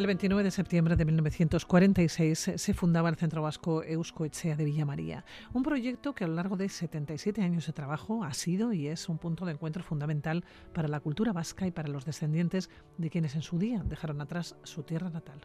El 0.00 0.06
29 0.06 0.42
de 0.44 0.50
septiembre 0.50 0.96
de 0.96 1.04
1946 1.04 2.52
se 2.56 2.72
fundaba 2.72 3.10
el 3.10 3.16
Centro 3.16 3.42
Vasco 3.42 3.84
Eusko 3.84 4.24
Echea 4.24 4.56
de 4.56 4.64
Villa 4.64 4.86
María, 4.86 5.26
un 5.52 5.62
proyecto 5.62 6.14
que 6.14 6.24
a 6.24 6.26
lo 6.26 6.36
largo 6.36 6.56
de 6.56 6.70
77 6.70 7.42
años 7.42 7.66
de 7.66 7.74
trabajo 7.74 8.24
ha 8.24 8.32
sido 8.32 8.72
y 8.72 8.88
es 8.88 9.10
un 9.10 9.18
punto 9.18 9.44
de 9.44 9.52
encuentro 9.52 9.82
fundamental 9.82 10.42
para 10.72 10.88
la 10.88 11.00
cultura 11.00 11.34
vasca 11.34 11.66
y 11.66 11.70
para 11.70 11.90
los 11.90 12.06
descendientes 12.06 12.70
de 12.96 13.10
quienes 13.10 13.34
en 13.34 13.42
su 13.42 13.58
día 13.58 13.82
dejaron 13.84 14.22
atrás 14.22 14.56
su 14.62 14.84
tierra 14.84 15.10
natal. 15.10 15.42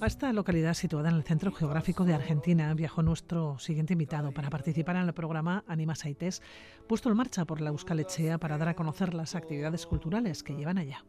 A 0.00 0.06
esta 0.06 0.32
localidad 0.32 0.74
situada 0.74 1.08
en 1.08 1.16
el 1.16 1.24
centro 1.24 1.50
geográfico 1.50 2.04
de 2.04 2.14
Argentina 2.14 2.72
viajó 2.74 3.02
nuestro 3.02 3.58
siguiente 3.58 3.94
invitado 3.94 4.32
para 4.32 4.48
participar 4.48 4.94
en 4.94 5.02
el 5.02 5.12
programa 5.12 5.64
Anima 5.66 5.96
Saites, 5.96 6.40
puesto 6.86 7.10
en 7.10 7.16
marcha 7.16 7.44
por 7.44 7.60
la 7.60 7.70
Euskal 7.70 7.98
Echea 7.98 8.38
para 8.38 8.56
dar 8.56 8.68
a 8.68 8.76
conocer 8.76 9.12
las 9.12 9.34
actividades 9.34 9.86
culturales 9.86 10.44
que 10.44 10.54
llevan 10.54 10.78
allá. 10.78 11.04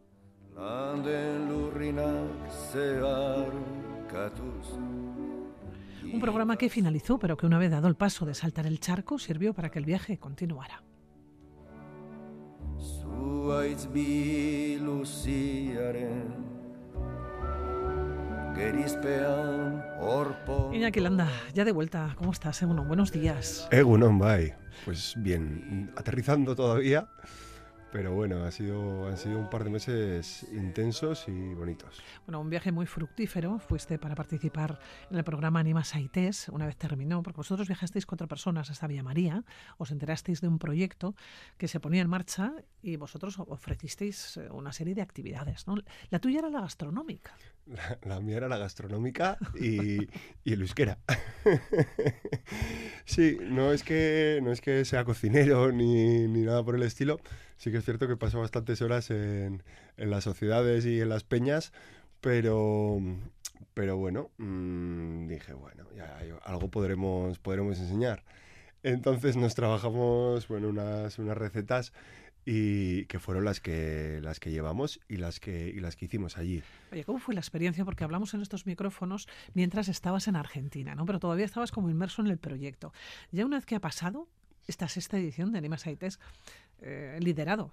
Un 6.04 6.20
programa 6.20 6.58
que 6.58 6.70
finalizó, 6.70 7.20
pero 7.20 7.38
que 7.38 7.46
una 7.46 7.60
vez 7.60 7.70
dado 7.70 7.88
el 7.88 7.96
paso 7.96 8.26
de 8.26 8.34
saltar 8.34 8.66
el 8.66 8.80
charco, 8.80 9.20
sirvió 9.20 9.54
para 9.54 9.70
que 9.70 9.78
el 9.78 9.86
viaje 9.86 10.18
continuara. 10.18 10.84
Iñaki 20.74 21.00
Landa, 21.02 21.28
ya 21.54 21.66
de 21.66 21.72
vuelta, 21.74 22.14
¿cómo 22.18 22.32
estás? 22.32 22.62
Egunon, 22.62 22.88
buenos 22.88 23.12
días. 23.12 23.68
Egunon, 23.70 24.18
bye. 24.18 24.56
Pues 24.86 25.14
bien, 25.18 25.92
aterrizando 25.98 26.56
todavía, 26.56 27.08
pero 27.96 28.14
bueno, 28.14 28.44
ha 28.44 28.52
sido, 28.52 29.08
han 29.08 29.16
sido 29.16 29.40
un 29.40 29.50
par 29.50 29.64
de 29.64 29.70
meses 29.70 30.46
intensos 30.52 31.30
y 31.30 31.54
bonitos. 31.54 32.04
Bueno, 32.26 32.42
un 32.42 32.50
viaje 32.50 32.74
muy 32.74 32.86
fructífero. 32.86 33.58
Fuiste 33.58 33.98
para 33.98 34.16
participar 34.16 34.80
en 35.10 35.16
el 35.16 35.24
programa 35.24 35.62
Anima 35.62 35.86
Saites, 35.86 36.50
una 36.50 36.66
vez 36.66 36.76
terminó, 36.76 37.24
porque 37.24 37.38
vosotros 37.38 37.70
viajasteis 37.70 38.06
cuatro 38.06 38.28
personas 38.28 38.70
hasta 38.70 38.88
Villa 38.88 39.02
María, 39.02 39.46
os 39.78 39.92
enterasteis 39.92 40.42
de 40.42 40.50
un 40.50 40.60
proyecto 40.60 41.16
que 41.58 41.70
se 41.70 41.80
ponía 41.80 42.02
en 42.02 42.10
marcha 42.10 42.52
y 42.82 42.98
vosotros 42.98 43.40
ofrecisteis 43.40 44.36
eh, 44.36 44.50
una 44.52 44.74
serie 44.74 44.94
de 44.94 45.02
actividades. 45.02 45.66
¿no? 45.66 45.78
La 46.10 46.20
tuya 46.20 46.40
era 46.40 46.50
la 46.50 46.60
gastronómica. 46.60 47.32
La, 48.04 48.20
mía 48.20 48.38
era 48.38 48.48
la 48.48 48.58
gastronómica 48.58 49.38
y, 49.60 50.04
y 50.44 50.54
el 50.54 50.62
euskera. 50.62 51.00
sí, 53.06 53.38
no 53.42 53.72
es 53.72 53.84
que 53.84 54.40
no 54.44 54.52
es 54.52 54.62
que 54.62 54.86
sea 54.86 55.04
cocinero 55.04 55.72
ni, 55.72 56.28
ni 56.28 56.42
nada 56.42 56.64
por 56.64 56.76
el 56.76 56.84
estilo, 56.84 57.20
sí 57.58 57.72
que 57.72 57.82
es 57.86 57.88
cierto 57.88 58.08
que 58.08 58.18
paso 58.18 58.40
bastantes 58.40 58.82
horas 58.82 59.12
en, 59.12 59.62
en 59.98 60.10
las 60.10 60.24
sociedades 60.24 60.88
y 60.88 61.02
en 61.02 61.08
las 61.08 61.24
peñas, 61.24 61.72
pero, 62.20 62.98
pero 63.76 63.96
bueno, 63.96 64.32
mmm, 64.38 65.28
dije, 65.28 65.54
bueno, 65.54 65.86
ya, 65.96 66.18
algo 66.46 66.72
podremos, 66.72 67.38
podremos 67.38 67.78
enseñar. 67.78 68.24
Entonces 68.82 69.36
nos 69.38 69.54
trabajamos, 69.54 70.48
bueno, 70.48 70.70
unas, 70.70 71.20
unas 71.20 71.38
recetas 71.38 71.94
y 72.44 73.06
que 73.06 73.20
fueron 73.20 73.46
las 73.46 73.62
que 73.62 74.20
las 74.24 74.40
que 74.40 74.50
llevamos 74.50 75.00
y 75.08 75.18
las 75.18 75.40
que 75.40 75.70
y 75.70 75.80
las 75.80 75.96
que 75.96 76.06
hicimos 76.06 76.40
allí. 76.40 76.64
Oye, 76.92 77.04
¿cómo 77.04 77.20
fue 77.20 77.36
la 77.36 77.40
experiencia? 77.40 77.86
Porque 77.86 78.04
hablamos 78.04 78.34
en 78.34 78.42
estos 78.42 78.66
micrófonos 78.66 79.28
mientras 79.54 79.90
estabas 79.90 80.28
en 80.28 80.38
Argentina, 80.38 80.96
¿no? 80.96 81.06
Pero 81.06 81.20
todavía 81.20 81.46
estabas 81.46 81.72
como 81.72 81.92
inmerso 81.92 82.24
en 82.24 82.30
el 82.30 82.40
proyecto. 82.40 82.94
Ya 83.32 83.46
una 83.46 83.58
vez 83.58 83.68
que 83.68 83.76
ha 83.76 83.80
pasado 83.80 84.28
esta 84.68 84.88
sexta 84.88 85.18
edición 85.18 85.52
de 85.52 85.60
Anima 85.60 85.78
Saites, 85.78 86.20
eh, 86.80 87.18
liderado 87.22 87.72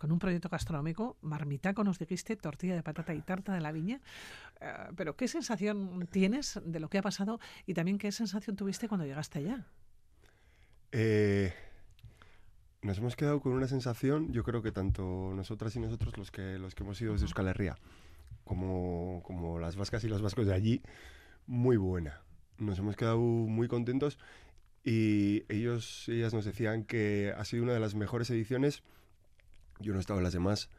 con 0.00 0.12
un 0.12 0.18
proyecto 0.18 0.48
gastronómico, 0.48 1.18
marmitaco 1.20 1.84
nos 1.84 1.98
dijiste, 1.98 2.34
tortilla 2.34 2.74
de 2.74 2.82
patata 2.82 3.12
y 3.12 3.20
tarta 3.20 3.52
de 3.52 3.60
la 3.60 3.70
viña. 3.70 4.00
Eh, 4.58 4.72
pero 4.96 5.14
¿qué 5.14 5.28
sensación 5.28 6.08
tienes 6.10 6.58
de 6.64 6.80
lo 6.80 6.88
que 6.88 6.96
ha 6.96 7.02
pasado 7.02 7.38
y 7.66 7.74
también 7.74 7.98
qué 7.98 8.10
sensación 8.10 8.56
tuviste 8.56 8.88
cuando 8.88 9.04
llegaste 9.04 9.40
allá? 9.40 9.66
Eh, 10.92 11.52
nos 12.80 12.96
hemos 12.96 13.14
quedado 13.14 13.42
con 13.42 13.52
una 13.52 13.68
sensación, 13.68 14.32
yo 14.32 14.42
creo 14.42 14.62
que 14.62 14.72
tanto 14.72 15.34
nosotras 15.36 15.76
y 15.76 15.80
nosotros 15.80 16.16
los 16.16 16.30
que, 16.30 16.58
los 16.58 16.74
que 16.74 16.82
hemos 16.82 16.98
ido 17.02 17.12
desde 17.12 17.26
Euskal 17.26 17.48
Herria, 17.48 17.76
como, 18.44 19.22
como 19.22 19.58
las 19.58 19.76
vascas 19.76 20.02
y 20.04 20.08
los 20.08 20.22
vascos 20.22 20.46
de 20.46 20.54
allí, 20.54 20.82
muy 21.46 21.76
buena. 21.76 22.22
Nos 22.56 22.78
hemos 22.78 22.96
quedado 22.96 23.18
muy 23.18 23.68
contentos 23.68 24.18
y 24.84 25.44
ellos, 25.48 26.08
ellas 26.08 26.32
nos 26.32 26.44
decían 26.44 26.84
que 26.84 27.34
ha 27.36 27.44
sido 27.44 27.62
una 27.62 27.74
de 27.74 27.80
las 27.80 27.94
mejores 27.94 28.30
ediciones. 28.30 28.82
Yo 29.78 29.92
no 29.92 29.98
he 29.98 30.00
estado 30.00 30.20
en 30.20 30.24
las 30.24 30.32
demás, 30.32 30.70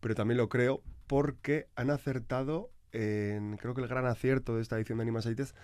pero 0.00 0.14
también 0.14 0.38
lo 0.38 0.48
creo 0.48 0.82
porque 1.06 1.66
han 1.74 1.90
acertado 1.90 2.70
en, 2.92 3.56
creo 3.56 3.74
que 3.74 3.82
el 3.82 3.88
gran 3.88 4.06
acierto 4.06 4.56
de 4.56 4.62
esta 4.62 4.76
edición 4.76 4.98
de 4.98 5.02
Animasaites 5.02 5.54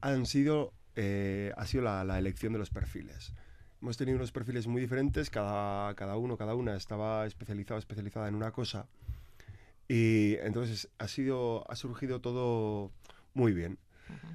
han 0.00 0.26
sido, 0.26 0.72
eh, 0.94 1.52
ha 1.56 1.66
sido 1.66 1.84
la, 1.84 2.04
la, 2.04 2.18
elección 2.18 2.52
de 2.52 2.58
los 2.58 2.70
perfiles. 2.70 3.32
Hemos 3.80 3.96
tenido 3.96 4.16
unos 4.16 4.32
perfiles 4.32 4.66
muy 4.66 4.80
diferentes, 4.80 5.30
cada, 5.30 5.94
cada 5.94 6.16
uno, 6.16 6.36
cada 6.36 6.54
una 6.54 6.76
estaba 6.76 7.26
especializado, 7.26 7.78
especializada 7.78 8.28
en 8.28 8.34
una 8.34 8.50
cosa. 8.50 8.86
Y 9.88 10.34
entonces 10.40 10.88
ha 10.98 11.06
sido, 11.06 11.70
ha 11.70 11.76
surgido 11.76 12.20
todo 12.20 12.90
muy 13.34 13.52
bien. 13.52 13.78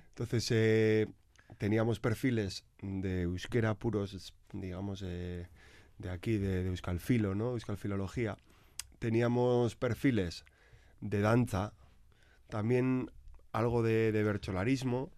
Entonces, 0.10 0.48
eh, 0.52 1.08
teníamos 1.62 2.00
perfiles 2.00 2.66
de 2.82 3.22
euskera 3.22 3.76
puros, 3.76 4.34
digamos, 4.52 5.00
de, 5.00 5.46
de 6.00 6.10
aquí, 6.10 6.40
de, 6.40 6.64
de 6.64 6.70
euskalfilo, 6.70 7.36
¿no? 7.36 7.52
Euskalfilología. 7.52 8.36
Teníamos 8.98 9.76
perfiles 9.76 10.44
de 11.02 11.22
danza, 11.22 11.74
también 12.50 13.12
algo 13.52 13.84
de, 13.84 14.12
de 14.12 14.24
bercholarismo, 14.24 15.12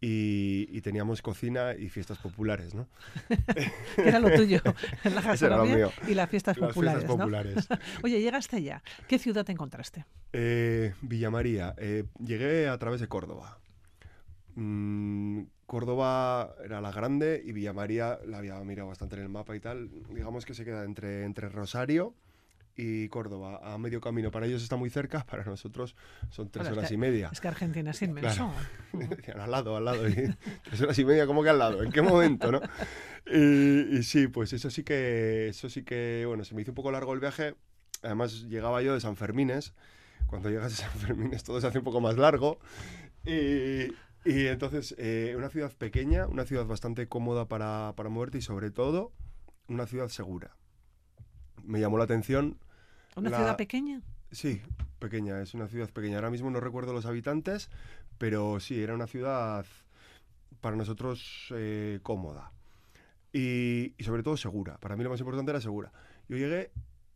y, 0.00 0.68
y, 0.70 0.80
teníamos 0.80 1.20
cocina 1.20 1.74
y 1.74 1.90
fiestas 1.90 2.16
populares, 2.16 2.74
¿no? 2.74 2.88
era 3.98 4.20
lo 4.20 4.30
tuyo, 4.34 4.62
la 5.04 5.20
gastronomía 5.20 5.90
y 6.08 6.14
las 6.14 6.30
fiestas 6.30 6.56
las 6.56 6.68
populares. 6.70 7.04
Fiestas 7.04 7.18
populares. 7.18 7.70
¿no? 7.70 7.78
Oye, 8.04 8.22
llegaste 8.22 8.56
allá. 8.56 8.82
¿Qué 9.06 9.18
ciudad 9.18 9.44
te 9.44 9.52
encontraste? 9.52 10.06
Eh, 10.32 10.94
Villa 11.02 11.30
María. 11.30 11.74
Eh, 11.76 12.04
llegué 12.24 12.68
a 12.68 12.78
través 12.78 13.02
de 13.02 13.08
Córdoba. 13.08 13.58
Mm, 14.56 15.42
Córdoba 15.66 16.54
era 16.64 16.80
la 16.80 16.92
grande 16.92 17.42
y 17.44 17.52
Villa 17.52 17.72
María 17.72 18.18
la 18.26 18.38
había 18.38 18.58
mirado 18.60 18.88
bastante 18.88 19.16
en 19.16 19.22
el 19.22 19.28
mapa 19.28 19.56
y 19.56 19.60
tal. 19.60 19.90
Digamos 20.10 20.44
que 20.44 20.54
se 20.54 20.64
queda 20.64 20.84
entre, 20.84 21.24
entre 21.24 21.48
Rosario 21.48 22.14
y 22.76 23.08
Córdoba, 23.08 23.60
a 23.62 23.78
medio 23.78 24.00
camino. 24.00 24.30
Para 24.30 24.46
ellos 24.46 24.62
está 24.62 24.76
muy 24.76 24.90
cerca, 24.90 25.24
para 25.30 25.44
nosotros 25.44 25.94
son 26.30 26.50
tres 26.50 26.66
Bueno, 26.66 26.78
horas 26.78 26.92
y 26.92 26.96
media. 26.96 27.30
Es 27.32 27.40
que 27.40 27.48
Argentina 27.48 27.90
es 27.90 28.02
inmenso. 28.02 28.52
Claro. 28.92 29.16
Al 29.42 29.50
lado, 29.50 29.76
al 29.76 29.84
lado. 29.84 30.08
Y, 30.08 30.14
tres 30.64 30.80
horas 30.82 30.98
y 30.98 31.04
media, 31.04 31.26
¿cómo 31.26 31.42
que 31.42 31.50
al 31.50 31.58
lado? 31.58 31.82
¿En 31.82 31.92
qué 31.92 32.02
momento, 32.02 32.52
no? 32.52 32.60
Y, 33.26 33.98
y 33.98 34.02
sí, 34.02 34.28
pues 34.28 34.52
eso 34.52 34.70
sí 34.70 34.84
que, 34.84 35.48
eso 35.48 35.68
sí 35.68 35.82
que, 35.82 36.24
bueno, 36.26 36.44
se 36.44 36.54
me 36.54 36.62
hizo 36.62 36.72
un 36.72 36.76
poco 36.76 36.90
largo 36.92 37.12
el 37.14 37.20
viaje. 37.20 37.54
Además, 38.02 38.42
llegaba 38.48 38.82
yo 38.82 38.94
de 38.94 39.00
San 39.00 39.16
Fermines. 39.16 39.72
Cuando 40.26 40.50
llegas 40.50 40.72
a 40.72 40.88
San 40.88 40.98
Fermines 40.98 41.44
todo 41.44 41.60
se 41.60 41.66
hace 41.66 41.78
un 41.78 41.84
poco 41.84 42.00
más 42.00 42.16
largo. 42.16 42.58
Y, 43.24 43.92
y 44.24 44.46
entonces, 44.46 44.94
eh, 44.98 45.34
una 45.36 45.48
ciudad 45.50 45.72
pequeña, 45.76 46.26
una 46.26 46.44
ciudad 46.44 46.66
bastante 46.66 47.08
cómoda 47.08 47.46
para, 47.46 47.92
para 47.96 48.08
moverte 48.08 48.38
y 48.38 48.42
sobre 48.42 48.70
todo, 48.70 49.12
una 49.68 49.86
ciudad 49.86 50.08
segura. 50.08 50.56
Me 51.62 51.80
llamó 51.80 51.98
la 51.98 52.04
atención 52.04 52.58
¿Una 53.16 53.30
La- 53.30 53.36
ciudad 53.36 53.56
pequeña? 53.56 54.02
Sí, 54.32 54.60
pequeña, 54.98 55.40
es 55.40 55.54
una 55.54 55.68
ciudad 55.68 55.88
pequeña. 55.90 56.16
Ahora 56.16 56.30
mismo 56.30 56.50
no 56.50 56.58
recuerdo 56.60 56.92
los 56.92 57.06
habitantes, 57.06 57.70
pero 58.18 58.58
sí, 58.58 58.82
era 58.82 58.94
una 58.94 59.06
ciudad 59.06 59.64
para 60.60 60.74
nosotros 60.76 61.48
eh, 61.54 62.00
cómoda. 62.02 62.50
Y, 63.32 63.94
y 63.96 64.04
sobre 64.04 64.22
todo 64.22 64.36
segura. 64.36 64.78
Para 64.78 64.96
mí 64.96 65.04
lo 65.04 65.10
más 65.10 65.20
importante 65.20 65.50
era 65.50 65.60
segura. 65.60 65.92
Yo 66.28 66.36
llegué 66.36 66.70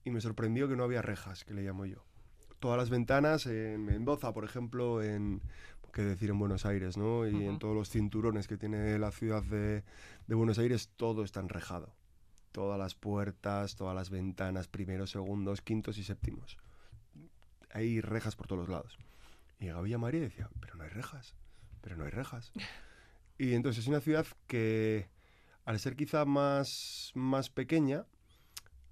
y 0.05 0.11
me 0.11 0.21
sorprendió 0.21 0.69
que 0.69 0.77
no 0.77 0.85
había 0.85 1.03
rejas, 1.03 1.45
que 1.45 1.55
le 1.55 1.63
llamo 1.63 1.87
yo. 1.87 2.05
Todas 2.61 2.77
las 2.79 2.91
ventanas, 2.91 3.47
en 3.47 3.85
Mendoza, 3.85 4.33
por 4.33 4.45
ejemplo, 4.45 5.03
en, 5.03 5.43
qué 5.93 6.03
decir, 6.03 6.31
en 6.31 6.39
Buenos 6.39 6.67
Aires, 6.67 6.97
¿no? 6.97 7.27
Y 7.27 7.45
en 7.45 7.59
todos 7.59 7.75
los 7.75 7.91
cinturones 7.91 8.47
que 8.47 8.57
tiene 8.57 8.99
la 8.99 9.11
ciudad 9.11 9.43
de, 9.43 9.85
de 10.27 10.35
Buenos 10.35 10.59
Aires, 10.59 10.91
todo 10.97 11.25
está 11.25 11.41
enrejado. 11.41 11.95
Todas 12.53 12.79
las 12.79 12.95
puertas, 12.95 13.77
todas 13.77 13.95
las 13.95 14.11
ventanas, 14.11 14.69
primeros, 14.69 15.11
segundos, 15.11 15.63
quintos 15.63 15.99
y 15.99 16.05
séptimos 16.05 16.59
hay 17.73 18.01
rejas 18.01 18.37
por 18.37 18.47
todos 18.47 18.61
los 18.61 18.69
lados. 18.69 18.99
Y 19.59 19.65
llegaba 19.65 19.83
Villa 19.83 19.99
María 19.99 20.21
y 20.21 20.25
decía, 20.25 20.49
pero 20.61 20.75
no 20.77 20.85
hay 20.85 20.91
rejas, 20.91 21.35
pero 21.81 21.97
no 21.97 22.05
hay 22.05 22.11
rejas. 22.11 22.53
Y 23.41 23.55
entonces 23.55 23.85
es 23.85 23.89
una 23.89 24.01
ciudad 24.01 24.27
que, 24.49 25.07
al 25.65 25.79
ser 25.79 25.95
quizá 25.95 26.25
más, 26.25 27.13
más 27.15 27.51
pequeña, 27.51 28.05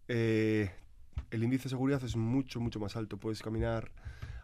eh, 0.06 0.70
el 1.32 1.42
índice 1.42 1.64
de 1.64 1.70
seguridad 1.70 2.00
es 2.04 2.14
mucho, 2.14 2.60
mucho 2.60 2.78
más 2.78 2.94
alto. 2.94 3.16
Puedes 3.16 3.42
caminar 3.42 3.90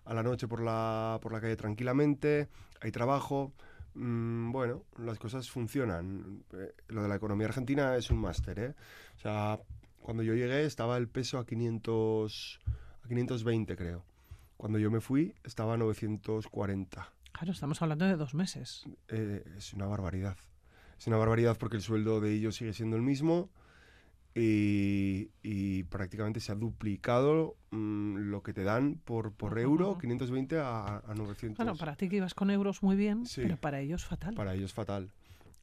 a 0.05 0.15
la 0.15 0.23
noche 0.23 0.49
por 0.49 0.61
la, 0.61 1.19
por 1.23 1.33
la 1.33 1.41
calle 1.41 1.57
tranquilamente, 1.57 2.49
hay 2.81 2.91
trabajo, 2.91 3.53
mm, 3.95 4.51
bueno, 4.53 4.85
las 4.99 5.19
cosas 5.19 5.51
funcionan. 5.51 6.45
Eh, 6.53 6.75
lo 6.89 7.03
de 7.03 7.09
la 7.09 7.17
economía 7.17 7.47
argentina 7.47 7.97
es 7.97 8.11
un 8.11 8.19
máster, 8.19 8.59
¿eh? 8.59 8.75
O 9.17 9.21
sea, 9.21 9.61
cuando 10.01 10.23
yo 10.23 10.35
llegué 10.35 10.65
estaba 10.65 10.97
el 10.97 11.09
peso 11.09 11.39
a 11.39 11.47
500, 11.47 12.61
a 13.05 13.09
520 13.09 13.77
creo. 13.77 14.05
Cuando 14.57 14.79
yo 14.79 14.91
me 14.91 15.01
fui 15.01 15.35
estaba 15.45 15.75
a 15.75 15.77
940. 15.77 17.13
Claro, 17.33 17.53
estamos 17.53 17.81
hablando 17.83 18.05
de 18.05 18.17
dos 18.17 18.35
meses. 18.35 18.85
Eh, 19.09 19.43
es 19.57 19.73
una 19.73 19.87
barbaridad. 19.87 20.37
Es 20.99 21.07
una 21.07 21.17
barbaridad 21.17 21.57
porque 21.59 21.77
el 21.77 21.83
sueldo 21.83 22.21
de 22.21 22.33
ellos 22.33 22.57
sigue 22.57 22.73
siendo 22.73 22.97
el 22.97 23.03
mismo 23.03 23.51
y, 24.35 25.31
prácticamente 26.03 26.41
se 26.41 26.51
ha 26.51 26.57
duplicado 26.57 27.55
mm, 27.71 28.17
lo 28.31 28.43
que 28.43 28.53
te 28.53 28.65
dan 28.65 28.97
por, 29.05 29.31
por 29.33 29.57
euro, 29.61 29.99
520 29.99 30.59
a, 30.59 30.97
a 30.99 31.15
900. 31.15 31.57
Bueno, 31.57 31.77
para 31.79 31.95
ti 31.95 32.09
que 32.09 32.17
ibas 32.17 32.35
con 32.35 32.51
euros 32.51 32.83
muy 32.83 32.97
bien, 32.97 33.25
Sí. 33.25 33.43
pero 33.43 33.57
para 33.57 33.79
ellos 33.79 34.05
fatal. 34.05 34.35
Para 34.35 34.53
ellos 34.55 34.73
fatal. 34.73 35.13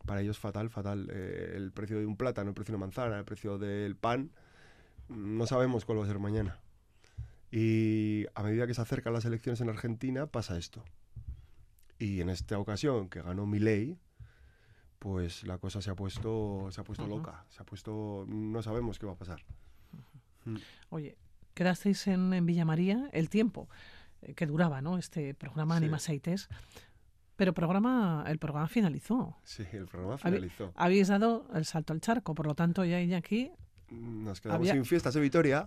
Para 0.06 0.22
ellos 0.22 0.40
fatal, 0.40 0.70
fatal. 0.70 1.10
Eh, 1.12 1.54
el 1.58 1.74
precio 1.74 2.00
de 2.00 2.06
un 2.06 2.16
plátano, 2.16 2.50
el 2.52 2.56
precio 2.56 2.72
de 2.72 2.78
una 2.78 2.86
manzana, 2.86 3.18
el 3.20 3.26
precio 3.26 3.58
del 3.58 3.98
pan, 3.98 4.32
mm, 5.10 5.38
no 5.38 5.46
sabemos 5.46 5.84
cuál 5.84 6.00
va 6.00 6.06
a 6.06 6.08
ser 6.08 6.20
mañana. 6.20 6.58
Y 7.52 8.26
a 8.34 8.42
medida 8.44 8.66
que 8.66 8.74
se 8.74 8.82
acercan 8.82 9.12
las 9.12 9.26
elecciones 9.26 9.60
en 9.60 9.68
Argentina, 9.70 10.26
pasa 10.28 10.58
esto. 10.58 10.86
Y 11.98 12.22
en 12.22 12.30
esta 12.30 12.58
ocasión, 12.60 13.10
que 13.10 13.22
ganó 13.22 13.46
Milei, 13.46 13.98
pues 15.00 15.44
la 15.44 15.58
cosa 15.58 15.82
se 15.82 15.90
ha 15.90 15.96
puesto, 15.96 16.70
se 16.72 16.80
ha 16.80 16.84
puesto 16.86 17.06
loca. 17.08 17.44
Se 17.50 17.62
ha 17.62 17.66
puesto, 17.66 18.26
no 18.30 18.62
sabemos 18.62 19.00
qué 19.00 19.06
va 19.06 19.14
a 19.14 19.18
pasar. 19.18 19.42
Oye, 20.90 21.18
quedasteis 21.54 22.08
en, 22.08 22.34
en 22.34 22.46
Villa 22.46 22.66
María 22.66 23.10
el 23.14 23.30
tiempo 23.30 23.70
eh, 24.22 24.34
que 24.34 24.46
duraba, 24.46 24.82
¿no? 24.82 24.98
Este 24.98 25.34
programa 25.34 25.76
Sí. 25.78 25.84
Animas 25.84 26.10
Aites. 26.10 26.50
Pero 27.36 27.54
programa, 27.54 28.26
el 28.28 28.38
programa 28.38 28.68
finalizó. 28.68 29.38
Sí, 29.44 29.64
el 29.72 29.86
programa 29.88 30.18
finalizó. 30.18 30.74
Habéis 30.76 31.08
dado 31.08 31.48
el 31.54 31.64
salto 31.64 31.94
al 31.94 32.02
charco, 32.02 32.36
por 32.36 32.46
lo 32.48 32.54
tanto, 32.56 32.84
ya 32.84 33.00
y 33.02 33.14
aquí 33.14 33.52
Nos 33.90 34.42
quedamos 34.42 34.60
había- 34.62 34.74
sin 34.74 34.84
fiestas 34.86 35.14
de 35.14 35.22
Vitoria. 35.22 35.66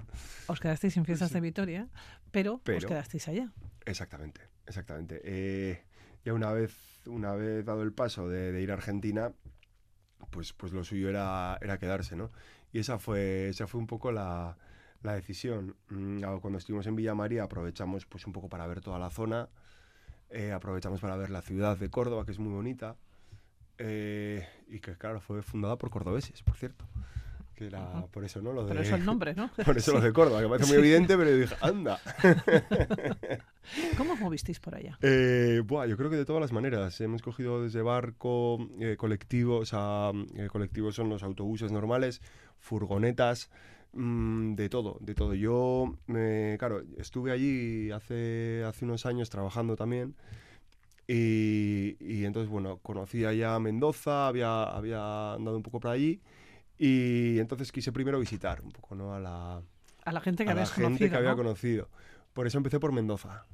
os 0.48 0.60
quedasteis 0.60 0.92
sin 0.92 1.04
fiestas 1.06 1.28
Sí. 1.28 1.34
de 1.34 1.40
Vitoria, 1.40 1.88
pero, 2.30 2.60
os 2.76 2.84
quedasteis 2.84 3.26
allá. 3.28 3.50
Exactamente, 3.86 4.42
exactamente. 4.66 5.20
Eh, 5.24 5.82
ya 6.24 6.34
una 6.34 6.52
vez, 6.52 6.76
una 7.06 7.32
vez 7.34 7.64
dado 7.64 7.82
el 7.82 7.92
paso 7.94 8.28
de, 8.28 8.52
de 8.52 8.60
ir 8.62 8.70
a 8.70 8.74
Argentina, 8.74 9.32
pues, 10.30 10.52
pues 10.52 10.72
lo 10.72 10.84
suyo 10.84 11.08
era, 11.08 11.58
era 11.62 11.78
quedarse, 11.78 12.16
¿no? 12.16 12.30
Y 12.72 12.78
esa 12.78 12.98
fue, 12.98 13.48
esa 13.48 13.66
fue 13.66 13.80
un 13.80 13.86
poco 13.86 14.10
la, 14.12 14.56
la 15.02 15.12
decisión. 15.14 15.76
Mm, 15.90 16.24
ah, 16.24 16.38
Cuando 16.40 16.58
estuvimos 16.58 16.86
en 16.86 16.96
Villa 16.96 17.14
María 17.14 17.44
aprovechamos 17.44 18.06
pues 18.06 18.26
un 18.26 18.32
poco 18.32 18.48
para 18.48 18.66
ver 18.66 18.80
toda 18.80 18.98
la 18.98 19.10
zona, 19.10 19.48
eh, 20.30 20.52
aprovechamos 20.52 21.00
para 21.00 21.16
ver 21.16 21.30
la 21.30 21.42
ciudad 21.42 21.76
de 21.76 21.90
Córdoba, 21.90 22.24
que 22.24 22.32
es 22.32 22.38
muy 22.38 22.52
bonita, 22.52 22.96
eh, 23.78 24.46
y 24.68 24.80
que 24.80 24.96
claro, 24.96 25.20
fue 25.20 25.42
fundada 25.42 25.76
por 25.76 25.90
cordobeses, 25.90 26.42
por 26.42 26.56
cierto. 26.56 26.86
Que 27.54 27.66
era 27.66 27.82
Ujú. 27.98 28.08
por 28.08 28.24
eso, 28.24 28.40
¿no? 28.40 28.52
Lo 28.54 28.66
Por 28.66 28.76
de, 28.76 28.82
eso 28.82 28.94
el 28.96 29.04
nombre, 29.04 29.34
¿no? 29.34 29.50
por 29.66 29.76
eso 29.76 29.90
Sí. 29.90 29.96
lo 29.98 30.02
de 30.02 30.12
Córdoba, 30.14 30.40
que 30.40 30.48
parece 30.48 30.66
muy 30.66 30.76
Sí. 30.76 30.78
evidente, 30.80 31.18
pero 31.18 31.28
yo 31.30 31.36
dije, 31.36 31.54
anda. 31.60 32.00
¿Cómo 33.96 34.14
os 34.14 34.20
movisteis 34.20 34.58
por 34.58 34.74
allá? 34.74 34.98
Eh, 35.02 35.62
buah, 35.64 35.86
yo 35.86 35.96
creo 35.96 36.10
que 36.10 36.16
de 36.16 36.24
todas 36.24 36.40
las 36.40 36.52
maneras. 36.52 37.00
Hemos 37.00 37.22
cogido 37.22 37.62
desde 37.62 37.82
barco, 37.82 38.58
eh, 38.80 38.96
colectivos, 38.96 39.70
a, 39.72 40.12
eh, 40.34 40.48
colectivos 40.48 40.94
son 40.94 41.08
los 41.08 41.22
autobuses 41.22 41.70
normales, 41.72 42.20
furgonetas, 42.62 43.50
mm, 43.92 44.54
de 44.54 44.70
todo, 44.70 44.96
de 45.00 45.14
todo. 45.14 45.34
Yo, 45.34 45.98
me- 46.06 46.56
claro, 46.58 46.82
estuve 46.96 47.32
allí 47.32 47.90
hace, 47.90 48.64
hace 48.66 48.86
unos 48.86 49.04
años 49.04 49.28
trabajando 49.28 49.76
también. 49.76 50.14
Y, 51.06 51.96
y 52.00 52.24
entonces, 52.24 52.48
bueno, 52.50 52.78
conocía 52.78 53.32
ya 53.34 53.58
Mendoza, 53.58 54.28
había, 54.28 54.62
había 54.64 55.34
andado 55.34 55.56
un 55.56 55.62
poco 55.62 55.80
por 55.80 55.90
allí. 55.90 56.20
Y 56.78 57.38
entonces 57.38 57.70
quise 57.72 57.92
primero 57.92 58.18
visitar 58.18 58.62
un 58.62 58.70
poco, 58.72 58.94
¿no? 58.94 59.14
A 59.14 59.20
la, 59.20 59.62
A 60.04 60.12
la 60.12 60.20
gente 60.20 60.44
que 60.44 60.50
a 60.50 60.54
la 60.54 60.60
habéis 60.62 60.70
gente 60.70 60.84
conocido, 60.84 61.10
que 61.10 61.16
había 61.18 61.30
¿no? 61.32 61.36
conocido. 61.36 61.88
Por 62.32 62.46
eso 62.46 62.58
empecé 62.58 62.80
por 62.80 62.92
Mendoza. 62.92 63.44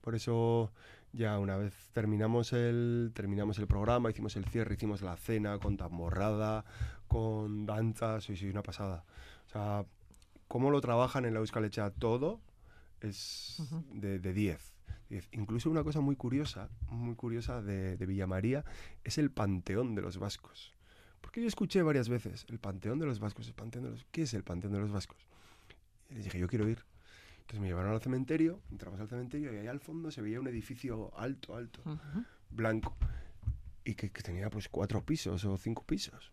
Por 0.00 0.14
eso 0.14 0.72
ya 1.16 1.38
una 1.38 1.56
vez 1.56 1.74
terminamos 1.92 2.52
el, 2.52 3.10
terminamos 3.14 3.58
el 3.58 3.66
programa, 3.66 4.10
hicimos 4.10 4.36
el 4.36 4.44
cierre, 4.44 4.74
hicimos 4.74 5.02
la 5.02 5.16
cena 5.16 5.58
con 5.58 5.76
tamborrada, 5.76 6.64
con 7.08 7.64
danzas, 7.66 8.24
sí, 8.24 8.48
una 8.48 8.62
pasada. 8.62 9.04
O 9.46 9.48
sea, 9.48 9.86
cómo 10.46 10.70
lo 10.70 10.80
trabajan 10.80 11.24
en 11.24 11.34
la 11.34 11.40
Euskal 11.40 11.64
Echea 11.64 11.90
todo 11.90 12.40
es 13.00 13.56
Ujú. 13.60 13.84
de 13.94 14.18
de 14.18 14.32
10. 14.32 14.72
10. 15.08 15.28
Incluso 15.32 15.70
una 15.70 15.84
cosa 15.84 16.00
muy 16.00 16.16
curiosa, 16.16 16.68
muy 16.88 17.14
curiosa 17.14 17.62
de, 17.62 17.96
de 17.96 18.06
Villamaría 18.06 18.64
es 19.04 19.18
el 19.18 19.30
panteón 19.30 19.94
de 19.94 20.02
los 20.02 20.18
vascos. 20.18 20.74
Porque 21.20 21.40
yo 21.40 21.48
escuché 21.48 21.82
varias 21.82 22.08
veces 22.08 22.44
el 22.48 22.58
panteón 22.58 22.98
de 22.98 23.06
los 23.06 23.20
vascos, 23.20 23.46
el 23.48 23.54
panteón 23.54 23.84
de 23.84 23.90
los... 23.90 24.04
¿Qué 24.10 24.22
es 24.22 24.34
el 24.34 24.44
panteón 24.44 24.72
de 24.72 24.80
los 24.80 24.90
vascos? 24.92 25.26
Y 26.10 26.14
les 26.14 26.24
dije, 26.24 26.38
yo 26.38 26.48
quiero 26.48 26.68
ir. 26.68 26.84
Entonces 27.46 27.60
me 27.60 27.68
llevaron 27.68 27.92
al 27.92 28.00
cementerio, 28.00 28.60
entramos 28.72 28.98
al 29.00 29.08
cementerio 29.08 29.54
y 29.54 29.58
ahí 29.58 29.68
al 29.68 29.78
fondo 29.78 30.10
se 30.10 30.20
veía 30.20 30.40
un 30.40 30.48
edificio 30.48 31.16
alto, 31.16 31.54
alto, 31.54 31.80
Ujú. 31.84 32.24
blanco, 32.50 32.96
y 33.84 33.94
que, 33.94 34.10
que 34.10 34.20
tenía 34.20 34.50
pues 34.50 34.68
cuatro 34.68 35.04
pisos 35.04 35.44
o 35.44 35.56
cinco 35.56 35.84
pisos. 35.84 36.32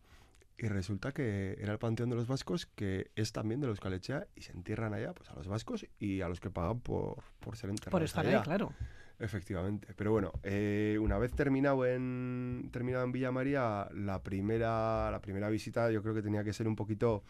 Y 0.58 0.68
resulta 0.70 1.12
que 1.12 1.56
era 1.60 1.72
el 1.72 1.78
Panteón 1.78 2.10
de 2.10 2.16
los 2.16 2.26
Vascos, 2.26 2.66
que 2.66 3.12
es 3.16 3.32
también 3.32 3.62
de 3.62 3.68
los 3.68 3.80
Calechea, 3.80 4.26
y 4.36 4.42
se 4.42 4.54
entierran 4.54 4.96
allá 4.96 5.14
pues 5.14 5.30
a 5.30 5.36
los 5.36 5.48
vascos 5.48 5.86
y 6.00 6.22
a 6.22 6.30
los 6.30 6.40
que 6.40 6.50
pagan 6.50 6.80
por, 6.80 7.24
por 7.40 7.58
ser 7.58 7.70
enterrados 7.70 7.92
Por 7.92 8.02
estar 8.04 8.26
allá. 8.26 8.38
ahí, 8.40 8.44
claro. 8.44 8.74
Efectivamente. 9.20 9.94
Pero 9.96 10.12
bueno, 10.12 10.32
eh, 10.42 10.98
una 11.00 11.20
vez 11.20 11.34
terminado 11.34 11.86
en, 11.86 12.70
terminado 12.72 13.04
en 13.04 13.12
Villa 13.12 13.32
María, 13.32 13.88
la 13.94 14.24
primera, 14.24 15.12
la 15.12 15.22
primera 15.22 15.50
visita 15.50 15.92
yo 15.92 16.02
creo 16.02 16.16
que 16.16 16.24
tenía 16.24 16.44
que 16.44 16.54
ser 16.54 16.68
un 16.68 16.76
poquito 16.76 17.24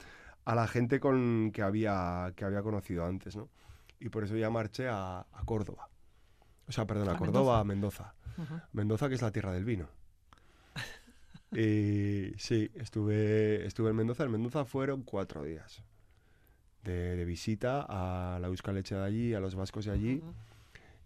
a 0.45 0.55
la 0.55 0.67
gente 0.67 1.01
con 1.01 1.51
que 1.53 1.61
había, 1.61 2.31
que 2.37 2.45
había 2.45 2.61
conocido 2.61 3.05
antes, 3.05 3.35
¿no? 3.35 3.49
Y 4.03 4.09
por 4.09 4.23
eso 4.25 4.35
ya 4.35 4.49
marché 4.49 4.87
a, 4.89 5.21
a 5.21 5.45
Córdoba. 5.45 5.89
O 6.67 6.71
sea, 6.71 6.85
perdón, 6.85 7.09
a 7.09 7.13
A 7.13 7.17
Córdoba, 7.17 7.59
a 7.59 7.63
Mendoza. 7.63 8.13
Mendoza, 8.73 9.07
que 9.07 9.15
es 9.15 9.21
la 9.21 9.31
tierra 9.31 9.53
del 9.53 9.63
vino. 9.63 9.87
y 11.51 12.33
sí, 12.37 12.69
estuve, 12.75 13.65
estuve 13.65 13.91
en 13.91 13.95
Mendoza. 13.95 14.25
En 14.25 14.31
Mendoza 14.31 14.65
fueron 14.65 15.03
cuatro 15.03 15.43
días 15.43 15.83
de, 16.83 17.15
de 17.15 17.25
visita 17.25 17.85
a 17.87 18.39
la 18.39 18.47
Euskal 18.47 18.75
Leche 18.75 18.95
de 18.95 19.05
allí, 19.05 19.33
a 19.33 19.39
los 19.39 19.55
vascos 19.55 19.85
de 19.85 19.91
allí 19.91 20.21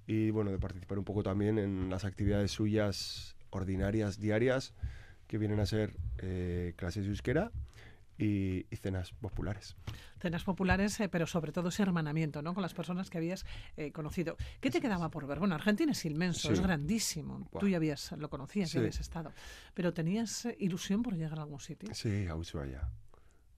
y 0.07 0.31
bueno, 0.31 0.51
de 0.51 0.57
participar 0.57 0.97
un 0.97 1.03
poco 1.03 1.21
también 1.21 1.59
en 1.59 1.89
las 1.89 2.05
actividades 2.05 2.51
suyas 2.51 3.35
ordinarias 3.49 4.19
diarias, 4.19 4.73
que 5.27 5.37
vienen 5.37 5.59
a 5.59 5.65
ser 5.65 5.93
eh, 6.19 6.73
clases 6.77 7.03
de 7.03 7.09
euskera 7.09 7.51
y, 8.17 8.65
y 8.69 8.75
cenas 8.77 9.11
populares. 9.13 9.75
Cenas 10.19 10.43
populares, 10.43 10.99
eh, 10.99 11.09
pero 11.09 11.27
sobre 11.27 11.51
todo 11.51 11.69
ese 11.69 11.83
hermanamiento 11.83 12.41
¿no? 12.41 12.53
con 12.53 12.61
las 12.63 12.73
personas 12.73 13.09
que 13.09 13.17
habías 13.19 13.45
eh, 13.75 13.91
conocido. 13.91 14.35
¿Qué 14.59 14.71
te 14.71 14.81
quedaba 14.81 15.09
por 15.09 15.27
ver? 15.27 15.39
Bueno, 15.39 15.55
Argentina 15.55 15.91
es 15.91 16.03
inmenso, 16.05 16.47
Sí. 16.47 16.53
es 16.53 16.61
grandísimo. 16.61 17.47
Tú 17.59 17.67
ya 17.67 17.77
habías, 17.77 18.11
lo 18.13 18.29
conocías, 18.29 18.69
Sí. 18.69 18.75
ya 18.75 18.79
habías 18.81 18.99
estado. 18.99 19.31
Pero 19.73 19.93
¿tenías 19.93 20.45
eh, 20.45 20.55
ilusión 20.59 21.03
por 21.03 21.15
llegar 21.15 21.37
a 21.39 21.43
algún 21.43 21.59
sitio? 21.59 21.93
Sí, 21.93 22.27
a 22.27 22.35
Ushuaia. 22.35 22.81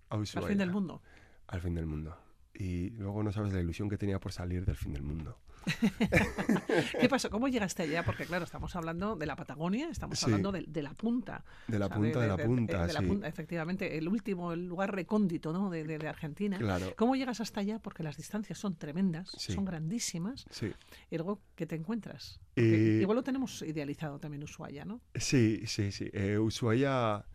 A 0.09 0.15
Al 0.15 0.21
Ushuaia. 0.21 0.47
fin 0.47 0.57
del 0.57 0.71
mundo. 0.71 1.01
Al 1.47 1.61
fin 1.61 1.75
del 1.75 1.85
mundo. 1.85 2.17
Y 2.53 2.89
luego 2.91 3.23
no 3.23 3.31
sabes 3.31 3.53
la 3.53 3.61
ilusión 3.61 3.87
que 3.89 3.97
tenía 3.97 4.19
por 4.19 4.33
salir 4.33 4.65
del 4.65 4.75
fin 4.75 4.91
del 4.91 5.03
mundo. 5.03 5.39
¿Qué 6.99 7.09
pasó? 7.09 7.29
¿Cómo 7.29 7.47
llegaste 7.47 7.83
allá? 7.83 8.03
Porque 8.03 8.25
claro, 8.25 8.43
estamos 8.45 8.75
hablando 8.75 9.15
de 9.15 9.25
la 9.25 9.35
Patagonia, 9.35 9.89
estamos 9.89 10.19
Sí. 10.19 10.25
hablando 10.25 10.51
de, 10.51 10.65
de 10.67 10.81
la 10.83 10.93
punta. 10.93 11.43
De 11.67 11.79
la 11.79 11.85
O 11.85 11.89
sea, 11.89 11.97
punta 11.97 12.19
de, 12.21 12.27
la 12.27 12.37
punta, 12.37 12.85
de 12.87 12.93
la 12.93 12.99
sí. 13.01 13.05
punta, 13.05 13.27
efectivamente, 13.27 13.97
el 13.97 14.07
último, 14.07 14.53
el 14.53 14.67
lugar 14.67 14.93
recóndito 14.93 15.53
¿no? 15.53 15.69
de, 15.69 16.07
Argentina. 16.07 16.57
Claro. 16.57 16.93
¿Cómo 16.97 17.15
llegas 17.15 17.41
hasta 17.41 17.61
allá? 17.61 17.79
Porque 17.79 18.03
las 18.03 18.17
distancias 18.17 18.57
son 18.57 18.75
tremendas, 18.75 19.29
Sí. 19.37 19.53
son 19.53 19.65
grandísimas. 19.65 20.45
Sí. 20.49 20.71
Y 21.09 21.15
luego, 21.17 21.41
¿qué 21.55 21.65
te 21.65 21.75
encuentras? 21.75 22.39
Eh, 22.55 22.99
Igual 23.01 23.15
lo 23.17 23.23
tenemos 23.23 23.61
idealizado 23.61 24.19
también 24.19 24.43
Ushuaia, 24.43 24.85
¿no? 24.85 25.01
Sí, 25.15 25.61
sí, 25.65 25.91
sí. 25.91 26.09
Eh, 26.13 26.37
Ushuaia 26.39 27.25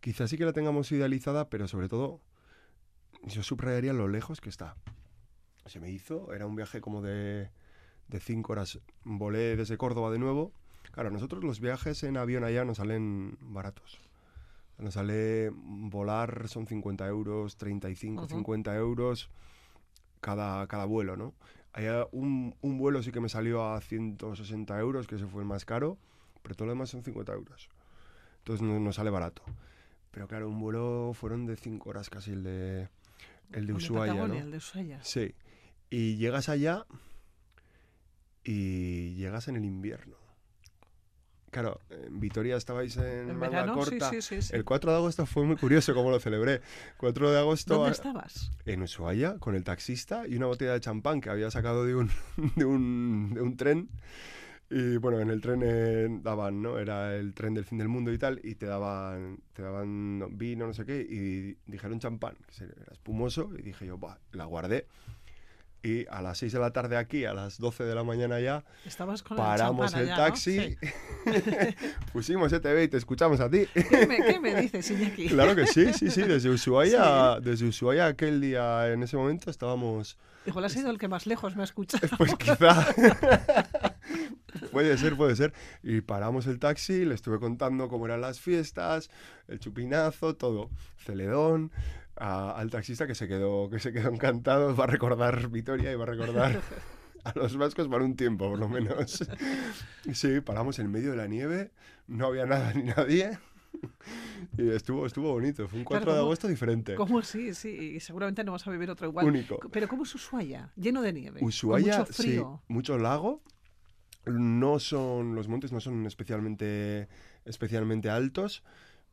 quizás 0.00 0.30
sí 0.30 0.38
que 0.38 0.44
la 0.44 0.52
tengamos 0.52 0.90
idealizada, 0.92 1.50
pero 1.50 1.68
sobre 1.68 1.88
todo 1.88 2.20
yo 3.24 3.42
subrayaría 3.42 3.92
lo 3.92 4.08
lejos 4.08 4.40
que 4.40 4.48
está. 4.48 4.76
Se 5.66 5.78
me 5.78 5.90
hizo, 5.90 6.32
era 6.32 6.46
un 6.46 6.56
viaje 6.56 6.80
como 6.80 7.02
de, 7.02 7.50
de 8.10 8.20
cinco 8.20 8.52
horas. 8.52 8.78
Volé 9.04 9.56
desde 9.56 9.78
Córdoba 9.78 10.10
de 10.10 10.18
nuevo. 10.18 10.52
Claro, 10.92 11.08
a 11.08 11.12
nosotros 11.12 11.44
los 11.44 11.60
viajes 11.60 12.02
en 12.02 12.16
avión 12.16 12.44
allá 12.44 12.64
nos 12.64 12.78
salen 12.78 13.38
baratos. 13.40 14.00
Nos 14.78 14.94
sale 14.94 15.50
volar, 15.54 16.48
son 16.48 16.66
50 16.66 17.06
euros, 17.06 17.56
35, 17.56 18.24
Ujú. 18.24 18.34
50 18.36 18.74
euros 18.76 19.30
cada, 20.20 20.66
cada 20.66 20.86
vuelo, 20.86 21.16
¿no? 21.16 21.34
Allá 21.72 22.06
un, 22.10 22.56
un 22.62 22.78
vuelo 22.78 23.02
sí 23.02 23.12
que 23.12 23.20
me 23.20 23.28
salió 23.28 23.64
a 23.72 23.80
160 23.80 24.78
euros, 24.80 25.06
que 25.06 25.14
ese 25.16 25.26
fue 25.26 25.42
el 25.42 25.48
más 25.48 25.64
caro, 25.64 25.96
pero 26.42 26.54
todo 26.54 26.66
lo 26.66 26.72
demás 26.72 26.90
son 26.90 27.04
50 27.04 27.32
euros. 27.32 27.68
Entonces 28.38 28.66
no, 28.66 28.80
no 28.80 28.92
sale 28.92 29.10
barato. 29.10 29.42
Pero 30.10 30.26
claro, 30.26 30.48
un 30.48 30.58
vuelo 30.58 31.12
fueron 31.14 31.46
de 31.46 31.56
5 31.56 31.88
horas 31.88 32.10
casi 32.10 32.32
el 32.32 32.42
de, 32.42 32.88
el 33.52 33.66
de 33.66 33.72
Ushuaia, 33.74 34.26
¿no? 34.26 34.34
El 34.34 34.50
de 34.50 34.56
Ushuaia. 34.56 34.98
Sí. 35.04 35.34
Y 35.90 36.16
llegas 36.16 36.48
allá 36.48 36.86
y 38.44 39.14
llegas 39.16 39.48
en 39.48 39.56
el 39.56 39.64
invierno. 39.64 40.16
claro, 41.50 41.80
en 41.90 42.20
Vitoria 42.20 42.56
estabais 42.56 42.96
en, 42.96 43.30
En 43.30 43.40
verano, 43.40 43.74
corta. 43.74 44.10
sí, 44.10 44.22
sí, 44.22 44.40
sí. 44.40 44.54
El 44.54 44.64
4 44.64 44.90
de 44.92 44.96
agosto 44.96 45.26
fue 45.26 45.44
muy 45.44 45.56
curioso 45.56 45.94
cómo 45.94 46.10
lo 46.10 46.20
celebré. 46.20 46.60
4 46.98 47.30
de 47.30 47.38
agosto 47.38 47.74
¿Dónde 47.74 47.90
estabas? 47.92 48.52
en 48.66 48.82
Ushuaia 48.82 49.38
con 49.38 49.54
el 49.54 49.64
taxista 49.64 50.26
y 50.28 50.36
una 50.36 50.46
botella 50.46 50.72
de 50.74 50.80
champán 50.80 51.20
que 51.20 51.28
había 51.30 51.50
sacado 51.50 51.84
de 51.84 51.94
un, 51.96 52.10
de 52.56 52.64
un, 52.64 53.32
de 53.34 53.42
un 53.42 53.56
tren. 53.56 53.88
Y 54.72 54.98
bueno, 54.98 55.18
en 55.18 55.30
el 55.30 55.40
tren 55.40 55.62
eh, 55.64 56.06
daban, 56.22 56.62
¿no? 56.62 56.78
Era 56.78 57.16
el 57.16 57.34
tren 57.34 57.54
del 57.54 57.64
fin 57.64 57.78
del 57.78 57.88
mundo 57.88 58.12
y 58.12 58.18
tal, 58.18 58.40
y 58.44 58.54
te 58.54 58.66
daban, 58.66 59.40
te 59.52 59.62
daban 59.62 60.38
vino, 60.38 60.64
no 60.68 60.72
sé 60.72 60.86
qué, 60.86 61.00
y 61.00 61.58
dijeron 61.68 61.98
champán, 61.98 62.36
que 62.56 62.62
era 62.62 62.92
espumoso, 62.92 63.50
y 63.58 63.62
dije 63.62 63.84
yo, 63.86 63.98
va, 63.98 64.20
la 64.30 64.44
guardé. 64.44 64.86
Y 65.82 66.06
a 66.08 66.20
las 66.20 66.36
6 66.38 66.52
de 66.52 66.58
la 66.58 66.72
tarde 66.72 66.96
aquí, 66.98 67.24
a 67.24 67.32
las 67.32 67.58
12 67.58 67.84
de 67.84 67.94
la 67.94 68.04
mañana 68.04 68.38
ya, 68.38 68.64
Estabas 68.84 69.22
con 69.22 69.38
paramos 69.38 69.94
el 69.94 70.00
allá, 70.00 70.16
¿no? 70.16 70.24
taxi, 70.24 70.58
Sí. 70.60 70.76
pusimos 72.12 72.52
ETV 72.52 72.82
y 72.82 72.88
te 72.88 72.96
escuchamos 72.98 73.40
a 73.40 73.48
ti. 73.48 73.66
¿Qué, 73.72 74.06
me, 74.06 74.18
qué 74.18 74.38
me 74.40 74.60
dices, 74.60 74.90
Iñaki? 74.90 75.28
Claro 75.30 75.56
que 75.56 75.66
sí, 75.66 75.92
sí, 75.94 76.10
sí, 76.10 76.22
desde 76.22 76.50
Ushuaia, 76.50 77.40
desde 77.40 77.66
Ushuaia 77.66 78.06
aquel 78.06 78.40
día, 78.40 78.92
en 78.92 79.02
ese 79.02 79.16
momento 79.16 79.50
estábamos, 79.50 80.18
Igual 80.46 80.64
ha 80.64 80.68
sido 80.68 80.90
el 80.90 80.98
que 80.98 81.08
más 81.08 81.26
lejos 81.26 81.56
me 81.56 81.62
ha 81.62 81.64
escuchado. 81.64 82.08
pues 82.18 82.34
quizá, 82.36 82.86
puede 84.72 84.96
ser, 84.98 85.16
puede 85.16 85.36
ser. 85.36 85.52
Y 85.82 86.00
paramos 86.00 86.46
el 86.46 86.58
taxi, 86.58 87.04
le 87.04 87.14
estuve 87.14 87.38
contando 87.38 87.88
cómo 87.88 88.06
eran 88.06 88.20
las 88.20 88.40
fiestas, 88.40 89.10
el 89.48 89.60
chupinazo, 89.60 90.34
todo, 90.36 90.70
celedón, 91.04 91.70
a- 92.20 92.52
al 92.52 92.70
taxista 92.70 93.06
que 93.06 93.14
se 93.14 93.26
quedó, 93.26 93.68
que 93.70 93.78
se 93.80 93.92
quedó 93.92 94.10
encantado, 94.10 94.76
va 94.76 94.84
a 94.84 94.86
recordar 94.86 95.48
Vitoria 95.48 95.90
y 95.90 95.96
va 95.96 96.04
a 96.04 96.06
recordar 96.06 96.60
a 97.24 97.32
los 97.34 97.56
vascos 97.56 97.88
para 97.88 98.04
un 98.04 98.14
tiempo, 98.14 98.48
por 98.50 98.58
lo 98.58 98.68
menos. 98.68 99.24
Sí, 100.12 100.40
paramos 100.40 100.78
en 100.78 100.90
medio 100.90 101.10
de 101.12 101.16
la 101.16 101.26
nieve, 101.26 101.72
no 102.06 102.26
había 102.26 102.46
nada 102.46 102.72
ni 102.74 102.84
nadie. 102.84 103.38
Y 104.58 104.68
estuvo, 104.70 105.06
estuvo 105.06 105.32
bonito, 105.32 105.66
fue 105.68 105.78
un 105.78 105.84
4 105.84 106.04
Claro, 106.04 106.12
de 106.12 106.18
¿cómo- 106.20 106.26
agosto 106.28 106.48
diferente. 106.48 106.94
¿Cómo 106.96 107.22
sí? 107.22 107.54
Sí, 107.54 107.68
y 107.96 108.00
seguramente 108.00 108.42
no 108.44 108.52
vas 108.52 108.66
a 108.66 108.70
vivir 108.70 108.90
otro 108.90 109.06
igual. 109.08 109.26
Único. 109.26 109.58
Pero 109.70 109.88
¿cómo 109.88 110.02
es 110.02 110.14
Ushuaia? 110.14 110.72
Lleno 110.76 111.02
de 111.02 111.12
nieve. 111.12 111.40
con 111.40 111.48
Ushuaia, 111.48 112.00
mucho 112.00 112.12
frío. 112.12 112.60
sí, 112.66 112.72
mucho 112.72 112.98
lago. 112.98 113.42
No 114.26 114.78
son, 114.78 115.34
los 115.34 115.48
montes 115.48 115.72
no 115.72 115.80
son 115.80 116.04
especialmente, 116.06 117.08
especialmente 117.46 118.10
altos, 118.10 118.62